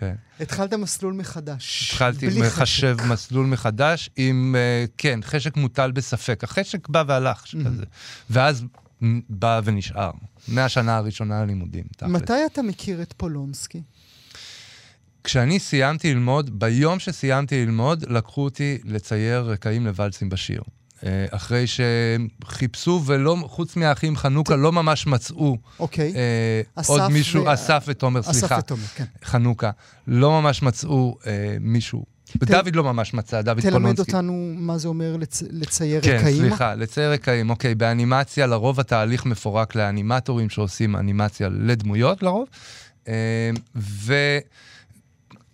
[0.00, 0.14] כן.
[0.40, 1.90] התחלת מסלול מחדש.
[1.92, 6.44] התחלתי לחשב מסלול מחדש עם, uh, כן, חשק מוטל בספק.
[6.44, 7.64] החשק בא והלך, mm-hmm.
[7.64, 7.84] כזה.
[8.30, 8.64] ואז
[9.30, 10.10] בא ונשאר.
[10.48, 12.10] מהשנה הראשונה ללימודים, תכל'ס.
[12.10, 13.82] מתי אתה מכיר את פולונסקי?
[15.24, 20.62] כשאני סיימתי ללמוד, ביום שסיימתי ללמוד, לקחו אותי לצייר רקעים לוואלסים בשיר.
[21.06, 26.12] אה, אחרי שחיפשו ולא, חוץ מהאחים חנוכה, לא ממש מצאו אוקיי.
[26.16, 27.54] אה, עוד מישהו, ו...
[27.54, 28.46] אסף ותומר, סליחה.
[28.46, 29.04] אסף ותומר, כן.
[29.24, 29.70] חנוכה.
[30.06, 32.18] לא ממש מצאו אה, מישהו.
[32.32, 32.44] ת...
[32.44, 34.04] דוד לא ממש מצא, דוד תלמד פולונסקי.
[34.04, 35.42] תלמד אותנו מה זה אומר לצ...
[35.50, 36.42] לצייר כן, רקעים.
[36.42, 37.50] כן, סליחה, לצייר רקעים.
[37.50, 42.48] אוקיי, באנימציה לרוב התהליך מפורק לאנימטורים שעושים אנימציה לדמויות לרוב.
[43.08, 44.14] אה, ו...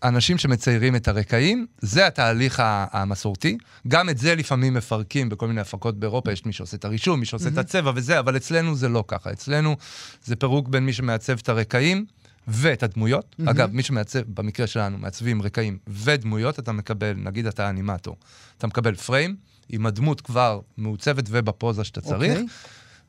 [0.05, 3.59] אנשים שמציירים את הרקעים, זה התהליך המסורתי.
[3.89, 7.27] גם את זה לפעמים מפרקים בכל מיני הפקות באירופה, יש מי שעושה את הרישום, מי
[7.27, 7.53] שעושה mm-hmm.
[7.53, 9.33] את הצבע וזה, אבל אצלנו זה לא ככה.
[9.33, 9.77] אצלנו
[10.25, 12.05] זה פירוק בין מי שמעצב את הרקעים
[12.49, 13.37] ואת הדמויות.
[13.41, 13.51] Mm-hmm.
[13.51, 18.17] אגב, מי שמעצב, במקרה שלנו, מעצבים רקעים ודמויות, אתה מקבל, נגיד אתה אנימטור,
[18.59, 19.37] אתה מקבל פריים
[19.69, 22.41] עם הדמות כבר מעוצבת ובפוזה שאתה צריך, okay.
[22.41, 22.47] אוקיי.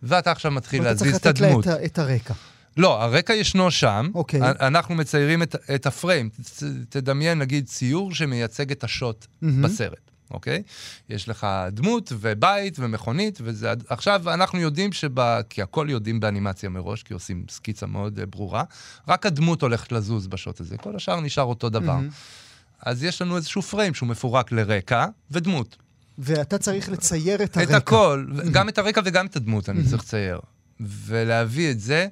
[0.03, 1.67] ואתה עכשיו מתחיל להזיז את הדמות.
[1.67, 2.33] ואתה צריך לתת לה את הרקע.
[2.77, 4.09] לא, הרקע ישנו שם.
[4.15, 4.39] אוקיי.
[4.43, 6.29] אנחנו מציירים את, את הפריים.
[6.89, 9.47] תדמיין, נגיד, ציור שמייצג את השוט mm-hmm.
[9.63, 10.05] בסרט.
[10.31, 10.63] אוקיי?
[11.09, 13.73] יש לך דמות ובית ומכונית, וזה...
[13.89, 15.41] עכשיו, אנחנו יודעים שב...
[15.49, 18.63] כי הכל יודעים באנימציה מראש, כי עושים סקיצה מאוד uh, ברורה,
[19.07, 21.97] רק הדמות הולכת לזוז בשוט הזה, כל השאר נשאר אותו דבר.
[21.97, 22.79] Mm-hmm.
[22.81, 25.77] אז יש לנו איזשהו פריים שהוא מפורק לרקע ודמות.
[26.17, 27.77] ואתה צריך לצייר את הרקע.
[27.77, 28.49] את הכל, mm-hmm.
[28.51, 29.89] גם את הרקע וגם את הדמות אני mm-hmm.
[29.89, 30.39] צריך לצייר.
[30.79, 32.07] ולהביא את זה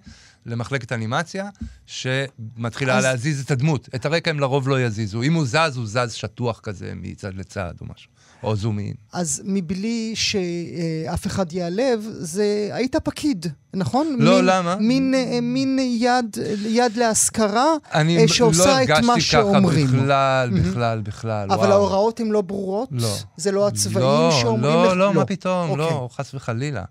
[0.45, 1.49] למחלקת אנימציה,
[1.85, 3.03] שמתחילה אז...
[3.03, 3.89] להזיז את הדמות.
[3.95, 5.21] את הרקע הם לרוב לא יזיזו.
[5.21, 8.13] אם הוא זז, הוא זז שטוח כזה מצד לצד או משהו.
[8.43, 8.93] או זומין.
[9.13, 12.69] אז מבלי שאף אחד ייעלב, זה...
[12.71, 14.15] היית פקיד, נכון?
[14.19, 14.75] לא, מין, למה?
[14.75, 19.87] מין, אה, מין יד, יד להשכרה אני אה, שעושה לא את מה שאומרים.
[19.89, 21.51] אני לא הרגשתי ככה בכלל, בכלל, בכלל.
[21.51, 21.71] אבל וואו.
[21.71, 22.89] ההוראות הן לא ברורות?
[22.91, 23.15] לא.
[23.37, 24.91] זה לא הצבעים לא, שאומרים לא, לך?
[24.91, 25.85] לא, לא, מה פתאום, אוקיי.
[25.85, 26.83] לא, חס וחלילה.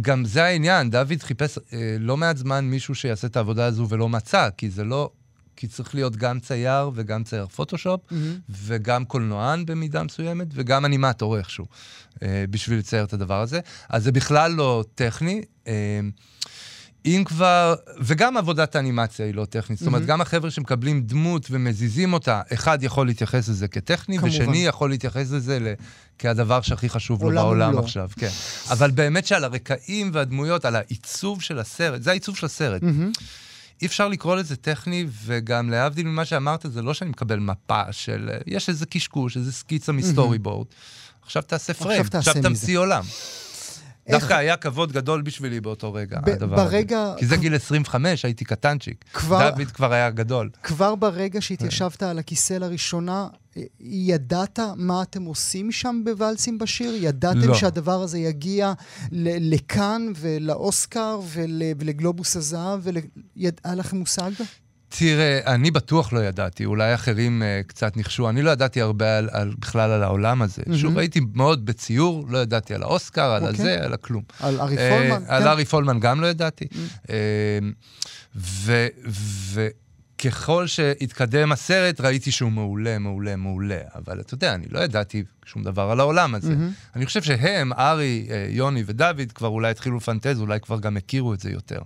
[0.00, 4.08] גם זה העניין, דוד חיפש אה, לא מעט זמן מישהו שיעשה את העבודה הזו ולא
[4.08, 5.10] מצא, כי זה לא...
[5.56, 8.14] כי צריך להיות גם צייר וגם צייר פוטושופ, mm-hmm.
[8.50, 11.66] וגם קולנוען במידה מסוימת, וגם אנימטור איכשהו,
[12.22, 13.60] אה, בשביל לצייר את הדבר הזה.
[13.88, 15.42] אז זה בכלל לא טכני.
[15.66, 16.00] אה,
[17.06, 19.78] אם כבר, וגם עבודת האנימציה היא לא טכנית.
[19.78, 19.82] Mm-hmm.
[19.82, 24.34] זאת אומרת, גם החבר'ה שמקבלים דמות ומזיזים אותה, אחד יכול להתייחס לזה כטכני, כמובן.
[24.34, 25.72] ושני יכול להתייחס לזה ל...
[26.18, 27.78] כהדבר שהכי חשוב לו בעולם לא.
[27.78, 28.10] עכשיו.
[28.16, 28.28] כן.
[28.70, 32.82] אבל באמת שעל הרקעים והדמויות, על העיצוב של הסרט, זה העיצוב של הסרט.
[32.82, 33.20] Mm-hmm.
[33.82, 38.30] אי אפשר לקרוא לזה טכני, וגם להבדיל ממה שאמרת, זה לא שאני מקבל מפה של...
[38.46, 40.66] יש איזה קשקוש, איזה סקיצה מסטורי בורד.
[41.22, 43.04] עכשיו תעשה פריים, עכשיו תמציא עולם.
[44.10, 47.02] דווקא היה כבוד גדול בשבילי באותו רגע, הדבר ברגע...
[47.02, 47.18] הזה.
[47.18, 49.04] כי זה גיל 25, הייתי קטנצ'יק.
[49.12, 49.50] כבר...
[49.50, 50.50] דוד כבר היה גדול.
[50.62, 53.28] כבר ברגע שהתיישבת על הכיסא לראשונה,
[53.80, 56.94] ידעת מה אתם עושים שם בוואלסים בשיר?
[56.94, 57.54] ידעתם לא.
[57.54, 58.72] שהדבר הזה יגיע
[59.12, 61.20] לכאן ולאוסקר
[61.78, 62.80] ולגלובוס הזהב?
[63.36, 64.30] היה לכם מושג?
[64.98, 68.28] תראה, אני בטוח לא ידעתי, אולי אחרים uh, קצת ניחשו.
[68.28, 70.62] אני לא ידעתי הרבה על, על, בכלל על העולם הזה.
[70.62, 70.76] Mm-hmm.
[70.76, 73.46] שוב, הייתי מאוד בציור, לא ידעתי על האוסקר, על okay.
[73.46, 73.60] אוקיי.
[73.60, 74.22] הזה, על הכלום.
[74.40, 75.22] על ארי uh, פולמן?
[75.28, 75.48] על כן.
[75.48, 76.64] ארי פולמן גם לא ידעתי.
[76.64, 77.08] Mm-hmm.
[78.36, 78.40] Uh,
[80.18, 83.80] וככל שהתקדם הסרט, ראיתי שהוא מעולה, מעולה, מעולה.
[83.94, 86.52] אבל אתה יודע, אני לא ידעתי שום דבר על העולם הזה.
[86.52, 86.96] Mm-hmm.
[86.96, 91.40] אני חושב שהם, ארי, יוני ודוד, כבר אולי התחילו לפנטז, אולי כבר גם הכירו את
[91.40, 91.80] זה יותר.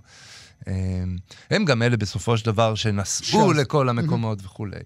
[0.67, 1.15] אמ,
[1.49, 4.79] הם גם אלה בסופו של דבר שנסעו לכל המקומות וכולי.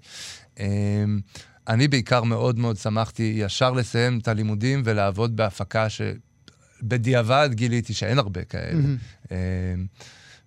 [0.59, 1.19] אמ,
[1.67, 8.43] אני בעיקר מאוד מאוד שמחתי ישר לסיים את הלימודים ולעבוד בהפקה שבדיעבד גיליתי שאין הרבה
[8.43, 8.81] כאלה.
[9.31, 9.35] אמ,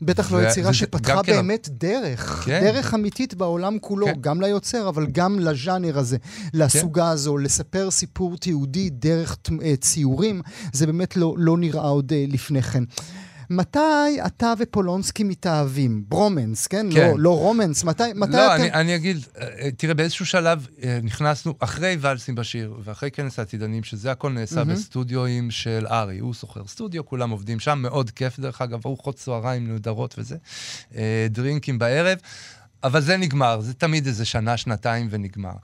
[0.02, 1.32] בטח לא יצירה שפתחה כן...
[1.32, 2.60] באמת דרך, כן.
[2.60, 4.12] דרך אמיתית בעולם כולו, כן.
[4.20, 6.16] גם ליוצר, אבל גם לז'אנר הזה,
[6.54, 7.08] לסוגה כן.
[7.08, 12.62] הזו, לספר סיפור תיעודי דרך אה, ציורים, זה באמת לא, לא נראה עוד אה, לפני
[12.62, 12.84] כן.
[13.50, 13.78] מתי
[14.26, 16.04] אתה ופולונסקי מתאהבים?
[16.08, 16.86] ברומנס, כן?
[16.92, 17.10] כן.
[17.10, 17.84] לא, לא רומנס.
[17.84, 18.62] מתי, מתי לא, אתם...
[18.62, 23.84] אני, אני אגיד, אה, תראה, באיזשהו שלב אה, נכנסנו, אחרי ואלסים בשיר ואחרי כנס העתידנים,
[23.84, 24.64] שזה הכל נעשה mm-hmm.
[24.64, 26.18] בסטודיואים של ארי.
[26.18, 30.36] הוא שוכר סטודיו, כולם עובדים שם, מאוד כיף דרך אגב, ארוחות צהריים נהדרות וזה,
[30.96, 32.18] אה, דרינקים בערב.
[32.84, 35.54] אבל זה נגמר, זה תמיד איזה שנה, שנתיים ונגמר.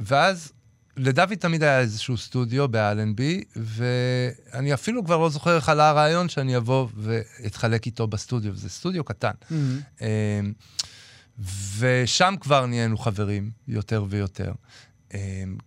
[0.00, 0.52] ואז
[0.98, 6.56] לדוד תמיד היה איזשהו סטודיו באלנבי, ואני אפילו כבר לא זוכר איך עלה הרעיון שאני
[6.56, 9.30] אבוא ואתחלק איתו בסטודיו, זה סטודיו קטן.
[9.42, 10.02] Mm-hmm.
[10.02, 10.52] אמ,
[11.78, 14.52] ושם כבר נהיינו חברים יותר ויותר.
[15.14, 15.18] אמ,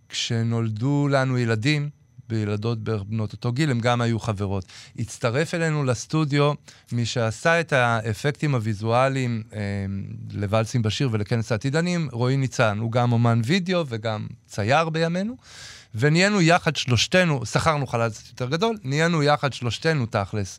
[0.08, 1.90] כשנולדו לנו ילדים,
[2.30, 4.64] וילדות בנות אותו גיל, הם גם היו חברות.
[4.98, 6.52] הצטרף אלינו לסטודיו
[6.92, 9.60] מי שעשה את האפקטים הוויזואליים אה,
[10.32, 12.78] לוואלסים בשיר ולכנס העתידנים, רועי ניצן.
[12.78, 15.36] הוא גם אומן וידאו וגם צייר בימינו.
[15.94, 20.58] ונהיינו יחד שלושתנו, שכרנו חלל קצת יותר גדול, נהיינו יחד שלושתנו תכלס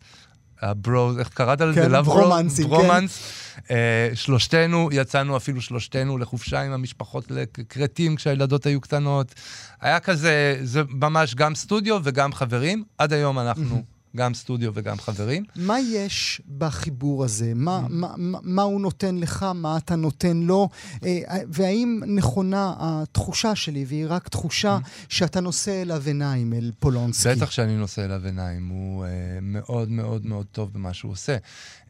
[0.63, 1.81] הברו, איך קראת לזה?
[1.81, 2.69] כן, ברומנסים, כן.
[2.69, 3.31] ברומנס.
[3.71, 9.33] אה, שלושתנו, יצאנו אפילו שלושתנו לחופשה עם המשפחות לכרתים כשהילדות היו קטנות.
[9.81, 12.83] היה כזה, זה ממש גם סטודיו וגם חברים.
[12.97, 13.83] עד היום אנחנו
[14.15, 15.43] גם סטודיו וגם חברים.
[15.55, 17.51] מה יש בחיבור הזה?
[17.55, 17.89] מה, mm.
[17.89, 20.69] מה, מה, מה הוא נותן לך, מה אתה נותן לו?
[21.05, 24.87] אה, והאם נכונה התחושה שלי, והיא רק תחושה, mm.
[25.09, 27.35] שאתה נושא אליו עיניים, אל פולונסקי?
[27.35, 28.67] בטח שאני נושא אליו עיניים.
[28.67, 29.07] הוא uh,
[29.41, 31.37] מאוד מאוד מאוד טוב במה שהוא עושה.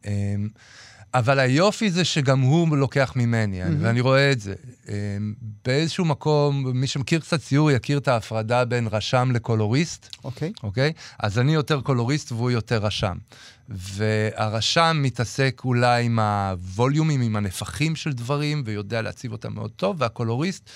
[0.02, 0.06] Uh,
[1.14, 3.68] אבל היופי זה שגם הוא לוקח ממני, mm-hmm.
[3.80, 4.54] ואני רואה את זה.
[4.90, 5.34] אמ,
[5.66, 10.16] באיזשהו מקום, מי שמכיר קצת ציור יכיר את ההפרדה בין רשם לקולוריסט.
[10.24, 10.50] אוקיי.
[10.50, 10.64] Okay.
[10.64, 10.94] אוקיי?
[10.96, 11.16] Okay?
[11.20, 13.18] אז אני יותר קולוריסט והוא יותר רשם.
[13.70, 20.70] והרשם מתעסק אולי עם הווליומים, עם הנפחים של דברים, ויודע להציב אותם מאוד טוב, והקולוריסט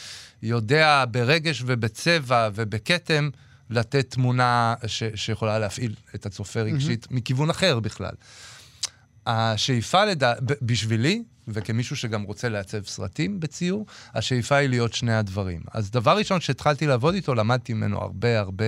[0.44, 3.30] יודע ברגש ובצבע ובכתם
[3.70, 7.16] לתת תמונה ש- שיכולה להפעיל את הצופה רגשית mm-hmm.
[7.16, 8.14] מכיוון אחר בכלל.
[9.28, 10.34] השאיפה לדע...
[10.62, 15.62] בשבילי, וכמישהו שגם רוצה לעצב סרטים בציור, השאיפה היא להיות שני הדברים.
[15.74, 18.66] אז דבר ראשון, כשהתחלתי לעבוד איתו, למדתי ממנו הרבה הרבה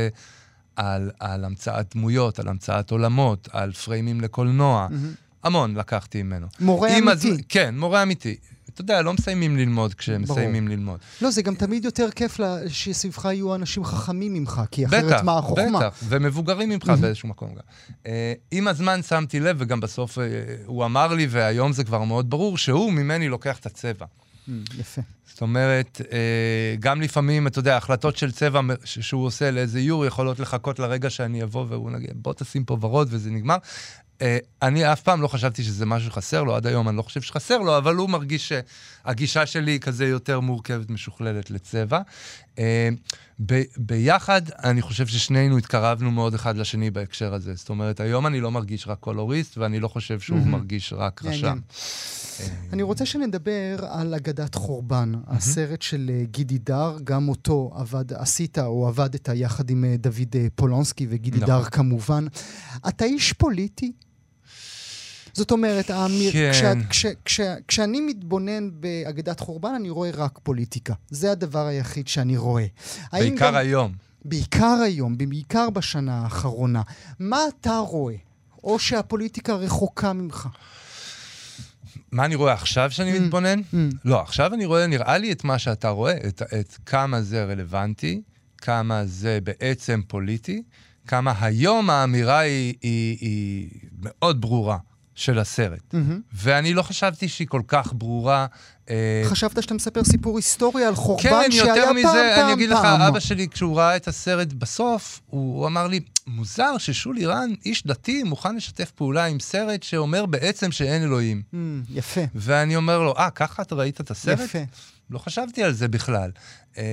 [0.75, 4.87] על, על המצאת דמויות, על המצאת עולמות, על פריימים לקולנוע.
[4.91, 5.29] Mm-hmm.
[5.43, 6.47] המון לקחתי ממנו.
[6.59, 7.11] מורה אמיתי.
[7.11, 7.37] הז...
[7.49, 8.37] כן, מורה אמיתי.
[8.81, 10.99] אתה יודע, לא מסיימים ללמוד כשהם מסיימים ללמוד.
[11.21, 15.23] לא, זה גם תמיד יותר כיף לה, שסביבך יהיו אנשים חכמים ממך, כי אחרת בטח,
[15.23, 15.79] מה החוכמה?
[15.79, 17.61] בטח, ומבוגרים ממך באיזשהו מקום גם.
[18.03, 18.07] Uh,
[18.51, 20.21] עם הזמן שמתי לב, וגם בסוף uh,
[20.65, 24.05] הוא אמר לי, והיום זה כבר מאוד ברור, שהוא ממני לוקח את הצבע.
[24.77, 25.01] יפה.
[25.25, 26.13] זאת אומרת, uh,
[26.79, 31.43] גם לפעמים, אתה יודע, החלטות של צבע שהוא עושה לאיזה איור יכולות לחכות לרגע שאני
[31.43, 33.57] אבוא והוא נגיד, בוא תשים פה ורוד וזה נגמר.
[34.19, 34.21] Uh,
[34.61, 37.57] אני אף פעם לא חשבתי שזה משהו שחסר לו, עד היום אני לא חושב שחסר
[37.57, 42.01] לו, אבל הוא מרגיש שהגישה שלי היא כזה יותר מורכבת, משוכללת לצבע.
[42.55, 42.59] Uh,
[43.45, 47.53] ב- ביחד, אני חושב ששנינו התקרבנו מאוד אחד לשני בהקשר הזה.
[47.55, 51.57] זאת אומרת, היום אני לא מרגיש רק קולוריסט, ואני לא חושב שהוא מרגיש רק רשם.
[51.57, 52.41] Uh,
[52.73, 58.87] אני רוצה שנדבר על אגדת חורבן, הסרט של גידי דר, גם אותו עבד, עשית או
[58.87, 61.69] עבדת יחד עם דוד פולונסקי וגידי דר נכון.
[61.69, 62.25] כמובן.
[62.87, 63.91] אתה איש פוליטי?
[65.33, 66.51] זאת אומרת, האמיר, כן.
[66.51, 70.93] כשה, כש, כש, כשאני מתבונן באגדת חורבן, אני רואה רק פוליטיקה.
[71.09, 72.65] זה הדבר היחיד שאני רואה.
[73.13, 73.93] בעיקר גם, היום.
[74.25, 76.81] בעיקר היום, בעיקר בשנה האחרונה.
[77.19, 78.15] מה אתה רואה?
[78.63, 80.47] או שהפוליטיקה רחוקה ממך?
[82.11, 83.59] מה אני רואה עכשיו שאני mm, מתבונן?
[83.59, 83.75] Mm.
[84.05, 88.21] לא, עכשיו אני רואה, נראה לי את מה שאתה רואה, את, את כמה זה רלוונטי,
[88.57, 90.63] כמה זה בעצם פוליטי,
[91.07, 93.69] כמה היום האמירה היא, היא, היא
[94.01, 94.77] מאוד ברורה.
[95.19, 95.93] של הסרט.
[95.93, 95.97] Mm-hmm.
[96.33, 98.45] ואני לא חשבתי שהיא כל כך ברורה.
[98.89, 102.45] אה, חשבת שאתה מספר סיפור היסטורי על חורבן כן, שהיה פעם, מזה, פעם, פעם, פעם.
[102.45, 106.77] אני אגיד לך, אבא שלי, כשהוא ראה את הסרט בסוף, הוא, הוא אמר לי, מוזר
[106.77, 111.41] ששולי רן, איש דתי, מוכן לשתף פעולה עם סרט שאומר בעצם שאין אלוהים.
[111.53, 111.57] Mm,
[111.89, 112.21] יפה.
[112.35, 114.39] ואני אומר לו, אה, ככה אתה ראית את הסרט?
[114.39, 114.59] יפה.
[115.09, 116.31] לא חשבתי על זה בכלל.
[116.77, 116.83] אה,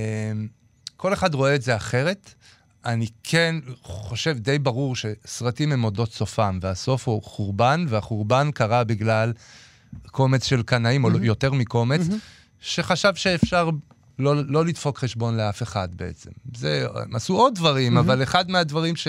[0.97, 2.35] כל אחד רואה את זה אחרת.
[2.87, 9.33] אני כן חושב די ברור שסרטים הם אודות סופם, והסוף הוא חורבן, והחורבן קרה בגלל
[10.07, 11.15] קומץ של קנאים, mm-hmm.
[11.15, 12.61] או יותר מקומץ, mm-hmm.
[12.61, 13.71] שחשב שאפשר
[14.19, 16.31] לא, לא לדפוק חשבון לאף אחד בעצם.
[16.57, 18.01] זה, הם עשו עוד דברים, mm-hmm.
[18.01, 19.09] אבל אחד מהדברים ש...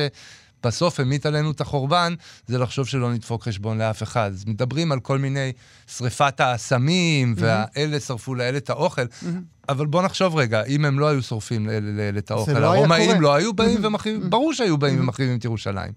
[0.63, 2.13] בסוף המיט עלינו את החורבן,
[2.47, 4.31] זה לחשוב שלא נדפוק חשבון לאף אחד.
[4.33, 5.51] אז מדברים על כל מיני
[5.87, 7.41] שריפת האסמים, mm-hmm.
[7.41, 9.25] והאלה שרפו לאלה את האוכל, mm-hmm.
[9.69, 13.35] אבל בוא נחשוב רגע, אם הם לא היו שורפים לאלה את האוכל, לא הרומאים לא
[13.35, 13.87] היו באים mm-hmm.
[13.87, 15.01] ומחריבים, ברור שהיו באים mm-hmm.
[15.01, 15.91] ומחריבים את ירושלים.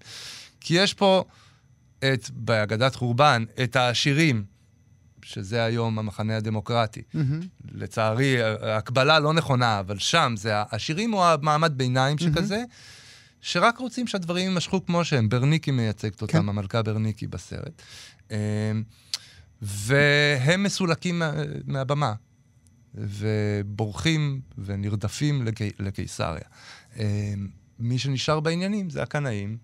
[0.59, 1.23] כי יש פה
[1.99, 4.43] את, באגדת חורבן, את העשירים,
[5.23, 7.01] שזה היום המחנה הדמוקרטי.
[7.13, 7.39] מהמם.
[7.71, 12.63] לצערי, ההקבלה לא נכונה, אבל שם זה העשירים או המעמד ביניים שכזה,
[13.41, 15.29] שרק רוצים שהדברים יימשכו כמו שהם.
[15.29, 16.49] ברניקי מייצגת אותם, כן.
[16.49, 17.81] המלכה ברניקי בסרט.
[18.31, 18.71] אה,
[19.61, 21.31] והם מסולקים מה,
[21.65, 22.13] מהבמה,
[22.95, 26.41] ובורחים ונרדפים לקי, לקיסריה.
[26.99, 27.33] אה,
[27.79, 29.57] מי שנשאר בעניינים זה הקנאים,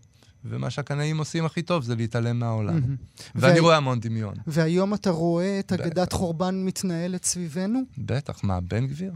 [0.45, 2.73] ומה שהקנאים עושים הכי טוב זה להתעלם מהעולם.
[2.79, 2.95] מהמם.
[3.35, 4.33] ואני וה- רואה המון דמיון.
[4.47, 6.17] והיום אתה רואה את אגדת בטח.
[6.17, 7.79] חורבן מתנהלת סביבנו?
[7.97, 9.13] בטח, מה, בן גביר?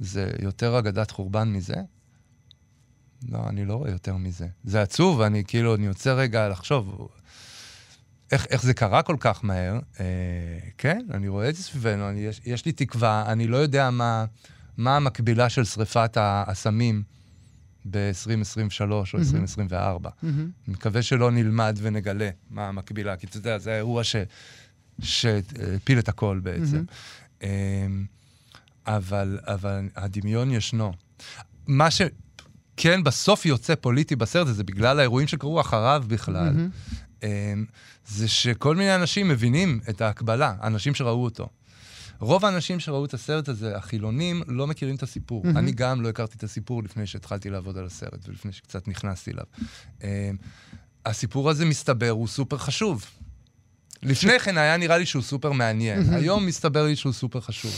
[0.00, 1.74] זה יותר אגדת חורבן מזה?
[3.28, 4.46] לא, אני לא רואה יותר מזה.
[4.64, 7.08] זה עצוב, אני כאילו, אני יוצא רגע לחשוב,
[8.32, 9.78] איך, איך זה קרה כל כך מהר.
[10.00, 10.04] אה,
[10.78, 14.24] כן, אני רואה את זה סביבנו, אני, יש, יש לי תקווה, אני לא יודע מה,
[14.76, 17.02] מה המקבילה של שריפת האסמים
[17.90, 20.10] ב-2023 או 2024.
[20.22, 20.38] מהמם.
[20.38, 24.16] אני מקווה שלא נלמד ונגלה מה המקבילה, כי אתה יודע, זה האירוע ש-
[25.02, 26.84] שהפיל את הכל בעצם.
[27.42, 27.48] אמ,
[28.86, 30.92] אבל, אבל הדמיון ישנו.
[31.66, 31.88] מה
[32.76, 36.52] שכן בסוף יוצא פוליטי בסרט הזה, בגלל האירועים שקרו אחריו בכלל.
[37.22, 37.64] אמ,
[38.06, 41.48] זה שכל מיני אנשים מבינים את ההקבלה, אנשים שראו אותו.
[42.20, 45.44] רוב האנשים שראו את הסרט הזה, החילונים, לא מכירים את הסיפור.
[45.44, 45.56] מהמם.
[45.56, 49.44] אני גם לא הכרתי את הסיפור לפני שהתחלתי לעבוד על הסרט ולפני שקצת נכנסתי אליו.
[50.02, 50.08] אמ,
[51.06, 53.06] הסיפור הזה, מסתבר, הוא סופר חשוב.
[54.02, 56.14] לפני כן היה נראה לי שהוא סופר מעניין.
[56.14, 57.72] היום מסתבר לי שהוא סופר חשוב.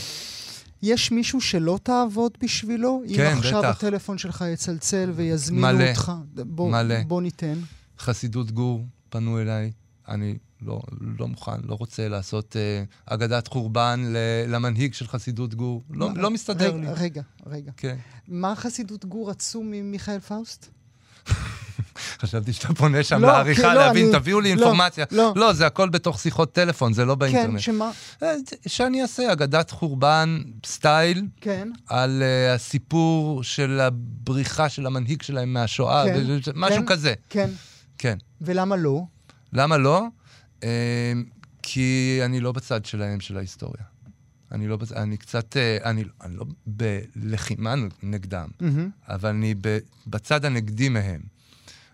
[0.81, 3.01] יש מישהו שלא תעבוד בשבילו?
[3.15, 3.69] כן, אם עכשיו בטח.
[3.77, 5.89] הטלפון שלך יצלצל ויזמינו מלא.
[5.89, 7.03] אותך, בוא, מלא.
[7.03, 7.59] בוא ניתן.
[7.99, 9.71] חסידות גור פנו אליי,
[10.07, 10.81] אני לא,
[11.17, 14.17] לא מוכן, לא רוצה לעשות אה, אגדת חורבן ל-
[14.55, 15.83] למנהיג של חסידות גור.
[15.89, 16.87] לא, לא מסתדר רגע, לי.
[17.03, 17.71] רגע, רגע.
[17.77, 17.95] כן.
[18.27, 20.69] מה חסידות גור רצו ממיכאל פאוסט?
[22.21, 25.05] חשבתי שאתה פונה שם לא, לעריכה, כן, לא, להבין, אני- תביאו לי לא, אינפורמציה.
[25.11, 25.33] לא.
[25.35, 27.59] לא, זה הכל בתוך שיחות טלפון, זה לא כן, באינטרנט.
[27.59, 27.91] שמה?
[28.23, 28.33] אה,
[28.67, 31.25] שאני אעשה אגדת חורבן סטייל.
[31.41, 31.69] כן.
[31.87, 36.85] על אה, הסיפור של הבריחה של המנהיג שלהם מהשואה, כן, ו- משהו כן.
[36.85, 37.13] כזה.
[37.29, 37.49] כן.
[37.97, 38.17] כן.
[38.41, 39.01] ולמה לא?
[39.53, 40.03] למה לא?
[40.61, 40.63] Uh,
[41.61, 43.83] כי אני לא בצד שלהם של ההיסטוריה.
[44.51, 46.45] אני לא אני קצת, אני, אני לא
[47.15, 48.89] בלחימה נגדם, מהמם.
[49.09, 49.55] אבל אני
[50.07, 51.21] בצד הנגדי מהם.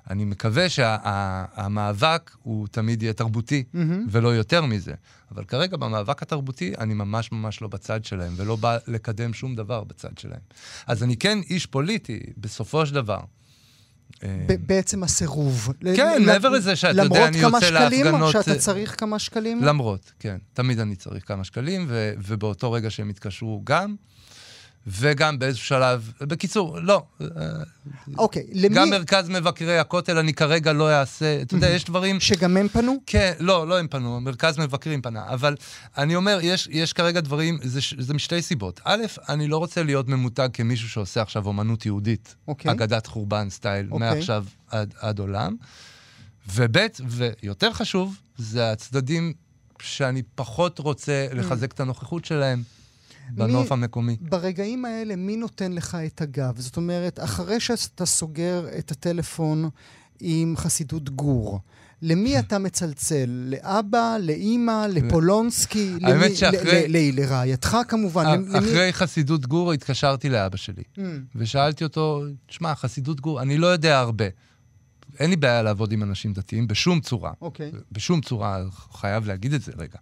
[0.09, 4.05] אני מקווה שהמאבק הוא תמיד יהיה תרבותי, מהמם.
[4.11, 4.93] ולא יותר מזה.
[5.31, 9.83] אבל כרגע במאבק התרבותי אני ממש ממש לא בצד שלהם, ולא בא לקדם שום דבר
[9.83, 10.39] בצד שלהם.
[10.87, 13.19] אז אני כן איש פוליטי, בסופו של דבר.
[14.23, 15.69] אה, בעצם הסירוב.
[15.95, 19.19] כן, מעבר לזה שאתה יודע, אני למרות יוצא כמה שקלים, להפגנות, שאתה אה, צריך כמה
[19.19, 19.63] שקלים?
[19.63, 20.37] למרות, כן.
[20.53, 21.85] תמיד אני צריך כמה שקלים,
[22.23, 23.95] ובאותו רגע שהם יתקשרו גם,
[24.87, 27.03] וגם באיזשהו שלב, בקיצור, לא.
[28.17, 28.75] אוקיי, למי...
[28.75, 32.19] גם מרכז מבקרי הכותל אני כרגע לא אעשה, אתה יודע, יש דברים...
[32.19, 32.97] שגם הם פנו?
[33.05, 35.23] כן, לא, לא הם פנו, מרכז מבקרים פנה.
[35.27, 35.55] אבל
[35.97, 38.81] אני אומר, יש, יש כרגע דברים, זה, זה משתי סיבות.
[38.83, 42.35] א', אני לא רוצה להיות ממותג כמישהו שעושה עכשיו אומנות יהודית.
[42.47, 42.71] אוקיי.
[42.71, 44.09] אגדת חורבן סטייל, אוקיי.
[44.09, 45.55] מעכשיו עד, עד עולם.
[46.53, 49.33] וב', ויותר חשוב, זה הצדדים
[49.81, 52.63] שאני פחות רוצה לחזק את הנוכחות שלהם
[53.31, 54.17] בנוף המקומי.
[54.21, 56.59] ברגעים האלה, מי נותן לך את הגב?
[56.59, 59.69] זאת אומרת, אחרי שאתה סוגר את הטלפון
[60.19, 61.59] עם חסידות גור,
[62.01, 63.25] למי אתה מצלצל?
[63.27, 65.93] לאבא, לאימא, לפולונסקי?
[66.03, 68.25] האמת למי- שאחרי- ל- ל- לרעייתך כמובן.
[68.33, 70.83] למי- אחרי חסידות גור התקשרתי לאבא שלי.
[70.97, 70.99] Mm,
[71.35, 74.25] ושאלתי אותו, תשמע, חסידות גור, אני לא יודע הרבה.
[75.19, 77.31] אין לי בעיה לעבוד עם אנשים דתיים בשום צורה.
[77.41, 77.71] אוקיי.
[77.91, 79.97] בשום צורה, חייב להגיד את זה רגע.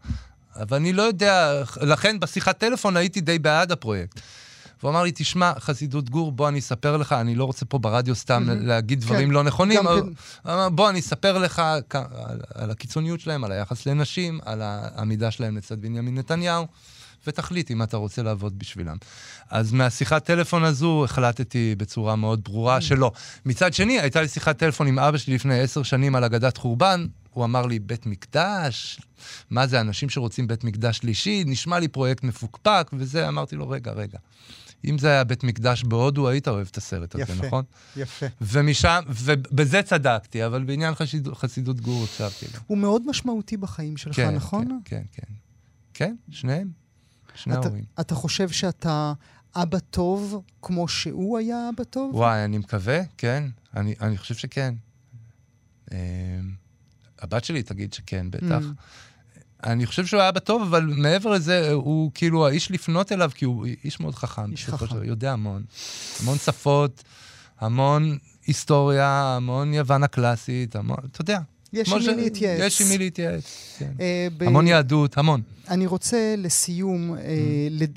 [0.61, 4.19] אבל אני לא יודע, לכן בשיחת טלפון הייתי די בעד הפרויקט.
[4.79, 8.15] והוא אמר לי, תשמע, חסידות גור, בוא אני אספר לך, אני לא רוצה פה ברדיו
[8.15, 8.65] סתם מהמם.
[8.65, 10.01] להגיד דברים כן, לא נכונים, אבל-
[10.45, 10.75] כן.
[10.75, 11.81] בוא אני אספר לך על,
[12.55, 16.67] על הקיצוניות שלהם, על היחס לנשים, על העמידה שלהם לצד בנימין נתניהו,
[17.27, 18.95] ותחליט אם אתה רוצה לעבוד בשבילם.
[19.49, 23.11] אז מהשיחת טלפון הזו החלטתי בצורה מאוד ברורה שלא.
[23.45, 27.05] מצד שני, הייתה לי שיחת טלפון עם אבא שלי לפני עשר שנים על אגדת חורבן,
[27.33, 28.99] הוא אמר לי, בית מקדש?
[29.49, 31.43] מה זה, אנשים שרוצים בית מקדש שלישי?
[31.47, 34.17] נשמע לי פרויקט מפוקפק, וזה, אמרתי לו, רגע, רגע.
[34.85, 37.45] אם זה היה בית מקדש בהודו, היית אוהב את הסרט הזה, יפה.
[37.47, 37.63] נכון?
[37.95, 38.25] יפה.
[38.41, 42.59] ומשם, ובזה צדקתי, אבל בעניין חסידות, חסידות גור הקשבתי לו.
[42.67, 44.79] הוא מאוד משמעותי בחיים שלך, נכון?
[44.85, 45.33] כן, כן, כן.
[45.93, 46.69] כן, שניהם.
[47.35, 47.83] שני אתה- ההורים.
[47.99, 49.13] אתה חושב שאתה
[49.55, 52.15] אבא טוב כמו שהוא היה אבא טוב?
[52.15, 53.43] וואי, אני מקווה, כן.
[53.75, 54.75] אני, אני חושב שכן.
[55.91, 56.32] אה,
[57.23, 58.61] הבת שלי תגיד שכן, בטח.
[58.61, 59.63] Mm.
[59.63, 63.45] אני חושב שהוא היה אבא טוב, אבל מעבר לזה, הוא כאילו האיש לפנות אליו, כי
[63.45, 64.51] הוא איש מאוד חכם.
[64.51, 65.03] איש חכם.
[65.03, 65.63] יודע המון.
[66.21, 67.03] המון שפות,
[67.59, 71.39] המון היסטוריה, המון יוון הקלאסית, המון, אתה יודע,
[71.73, 72.59] יש עם מי להתייעץ.
[72.61, 73.91] יש עם מי להתייעץ, כן.
[73.99, 74.43] אה, ב...
[74.43, 75.41] המון יהדות, המון.
[75.69, 77.19] אני רוצה לסיום mm.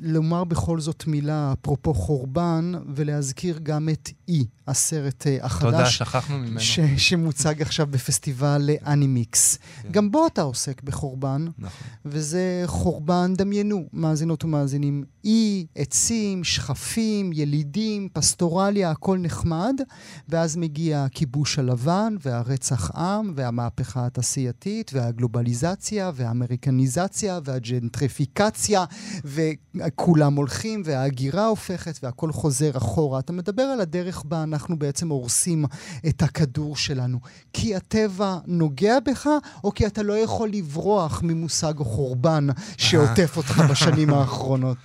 [0.00, 5.72] לומר בכל זאת מילה, אפרופו חורבן, ולהזכיר גם את אי, הסרט אה, החדש.
[5.72, 6.60] תודה, שכחנו ממנו.
[6.60, 9.58] ש- שמוצג עכשיו בפסטיבל אנימיקס.
[9.82, 9.88] כן.
[9.90, 11.88] גם בו אתה עוסק בחורבן, נכון.
[12.04, 19.80] וזה חורבן, דמיינו, מאזינות ומאזינים, אי, עצים, שכפים, ילידים, פסטורליה, הכל נחמד,
[20.28, 23.32] ואז מגיע הכיבוש הלבן, והרצח עם,
[23.66, 27.56] והמהפכה התעשייתית, והגלובליזציה, והאמריקניזציה, וה...
[27.56, 28.84] והג'נטריפיקציה,
[29.24, 33.18] וכולם הולכים, וההגירה הופכת, והכל חוזר אחורה.
[33.18, 35.64] אתה מדבר על הדרך בה אנחנו בעצם הורסים
[36.08, 37.18] את הכדור שלנו.
[37.52, 39.28] כי הטבע נוגע בך,
[39.64, 42.46] או כי אתה לא יכול לברוח ממושג חורבן
[42.76, 44.78] שעוטף אותך בשנים האחרונות?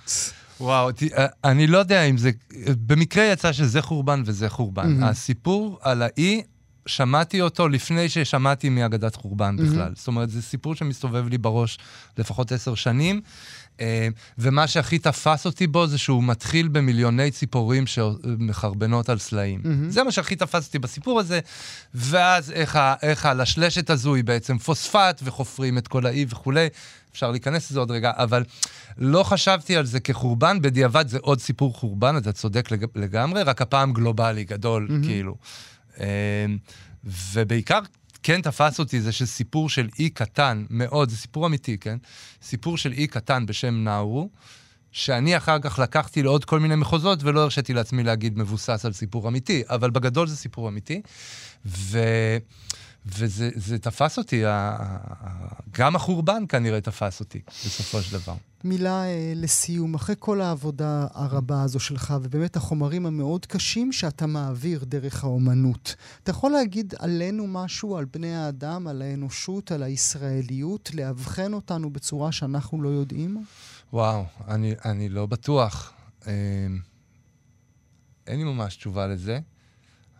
[0.60, 2.30] וואו, אה, אני לא יודע אם זה...
[2.86, 5.02] במקרה יצא שזה חורבן וזה חורבן.
[5.02, 5.04] Mm-hmm.
[5.04, 6.42] הסיפור על האי
[6.86, 9.92] שמעתי אותו לפני ששמעתי מאגדת חורבן בכלל.
[9.92, 9.98] Mm-hmm.
[9.98, 11.78] זאת אומרת, זה סיפור שמסתובב לי בראש
[12.18, 13.20] לפחות עשר שנים,
[13.80, 14.08] אה,
[14.38, 19.60] ומה שהכי תפס אותי בו זה שהוא מתחיל במיליוני ציפורים שמחרבנות על סלעים.
[19.64, 19.90] Mm-hmm.
[19.90, 21.40] זה מה שהכי תפס אותי בסיפור הזה,
[21.94, 26.68] ואז איך, איך הלשלשת הזו היא בעצם פוספט, וחופרים את כל האי וכולי.
[27.12, 28.44] אפשר להיכנס לזה עוד רגע, אבל
[28.98, 33.92] לא חשבתי על זה כחורבן, בדיעבד זה עוד סיפור חורבן, אתה צודק לגמרי, רק הפעם
[33.92, 35.06] גלובלי, גדול, mm-hmm.
[35.06, 35.36] כאילו.
[36.00, 36.04] אמ,
[37.04, 37.80] ובעיקר
[38.22, 41.98] כן תפס אותי זה שסיפור של אי קטן מאוד, זה סיפור אמיתי, כן?
[42.42, 44.30] סיפור של אי קטן בשם נאורו,
[44.92, 49.28] שאני אחר כך לקחתי לעוד כל מיני מחוזות ולא הרשיתי לעצמי להגיד מבוסס על סיפור
[49.28, 51.02] אמיתי, אבל בגדול זה סיפור אמיתי.
[51.66, 51.98] ו...
[53.06, 54.44] וזה תפס אותי,
[55.70, 58.34] גם החורבן כנראה תפס אותי בסופו של דבר.
[58.64, 64.84] מילה אה, לסיום, אחרי כל העבודה הרבה הזו שלך, ובאמת החומרים המאוד קשים שאתה מעביר
[64.84, 71.52] דרך האומנות, אתה יכול להגיד עלינו משהו, על בני האדם, על האנושות, על הישראליות, לאבחן
[71.52, 73.44] אותנו בצורה שאנחנו לא יודעים?
[73.92, 75.92] וואו, אני, אני לא בטוח.
[76.26, 76.32] אה,
[78.26, 79.40] אין לי ממש תשובה לזה.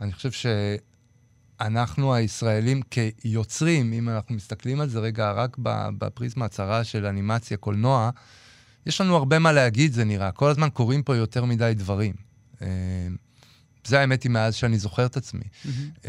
[0.00, 0.46] אני חושב ש...
[1.66, 5.56] אנחנו הישראלים כיוצרים, אם אנחנו מסתכלים על זה רגע רק
[5.98, 8.10] בפריזמה הצרה של אנימציה, קולנוע,
[8.86, 10.32] יש לנו הרבה מה להגיד, זה נראה.
[10.32, 12.14] כל הזמן קורים פה יותר מדי דברים.
[12.62, 12.66] אה,
[13.84, 15.44] זה האמת היא מאז שאני זוכר את עצמי.
[15.44, 16.08] Mm-hmm.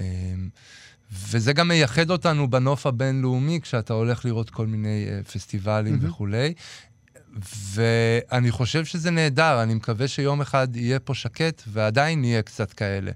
[1.12, 6.08] וזה גם מייחד אותנו בנוף הבינלאומי, כשאתה הולך לראות כל מיני אה, פסטיבלים mm-hmm.
[6.08, 6.54] וכולי.
[7.74, 13.12] ואני חושב שזה נהדר, אני מקווה שיום אחד יהיה פה שקט, ועדיין נהיה קצת כאלה.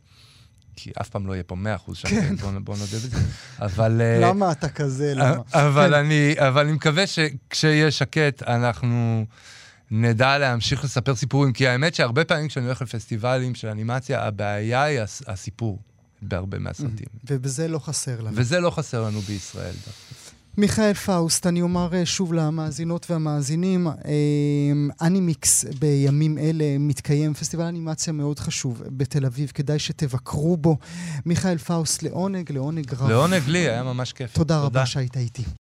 [0.79, 1.55] כי אף פעם לא יהיה פה
[1.89, 2.35] 100% שם, כן.
[2.35, 3.17] בוא, בוא נודה בזה.
[3.59, 4.01] אבל...
[4.01, 5.13] אה, למה אתה כזה?
[5.15, 5.41] למה?
[5.53, 5.93] אבל, כן.
[5.93, 9.25] אני, אבל אני מקווה שכשיהיה שקט, אנחנו
[9.91, 14.99] נדע להמשיך לספר סיפורים, כי האמת שהרבה פעמים כשאני הולך לפסטיבלים של אנימציה, הבעיה היא
[15.27, 15.79] הסיפור
[16.21, 17.07] בהרבה מהסרטים.
[17.29, 18.35] ובזה לא חסר לנו.
[18.37, 20.16] וזה לא חסר לנו בישראל דווקא.
[20.57, 23.93] מיכאל פאוסט, אני אומר אה, שוב למאזינות והמאזינים, אה,
[25.01, 30.77] אנימיקס בימים אלה מתקיים פסטיבל אנימציה מאוד חשוב בתל אביב, כדאי שתבקרו בו.
[31.25, 33.09] מיכאל פאוסט, לעונג, לעונג רב.
[33.09, 34.33] לעונג לי, היה ממש כיף.
[34.33, 34.65] תודה, תודה.
[34.65, 35.43] רבה שהיית איתי.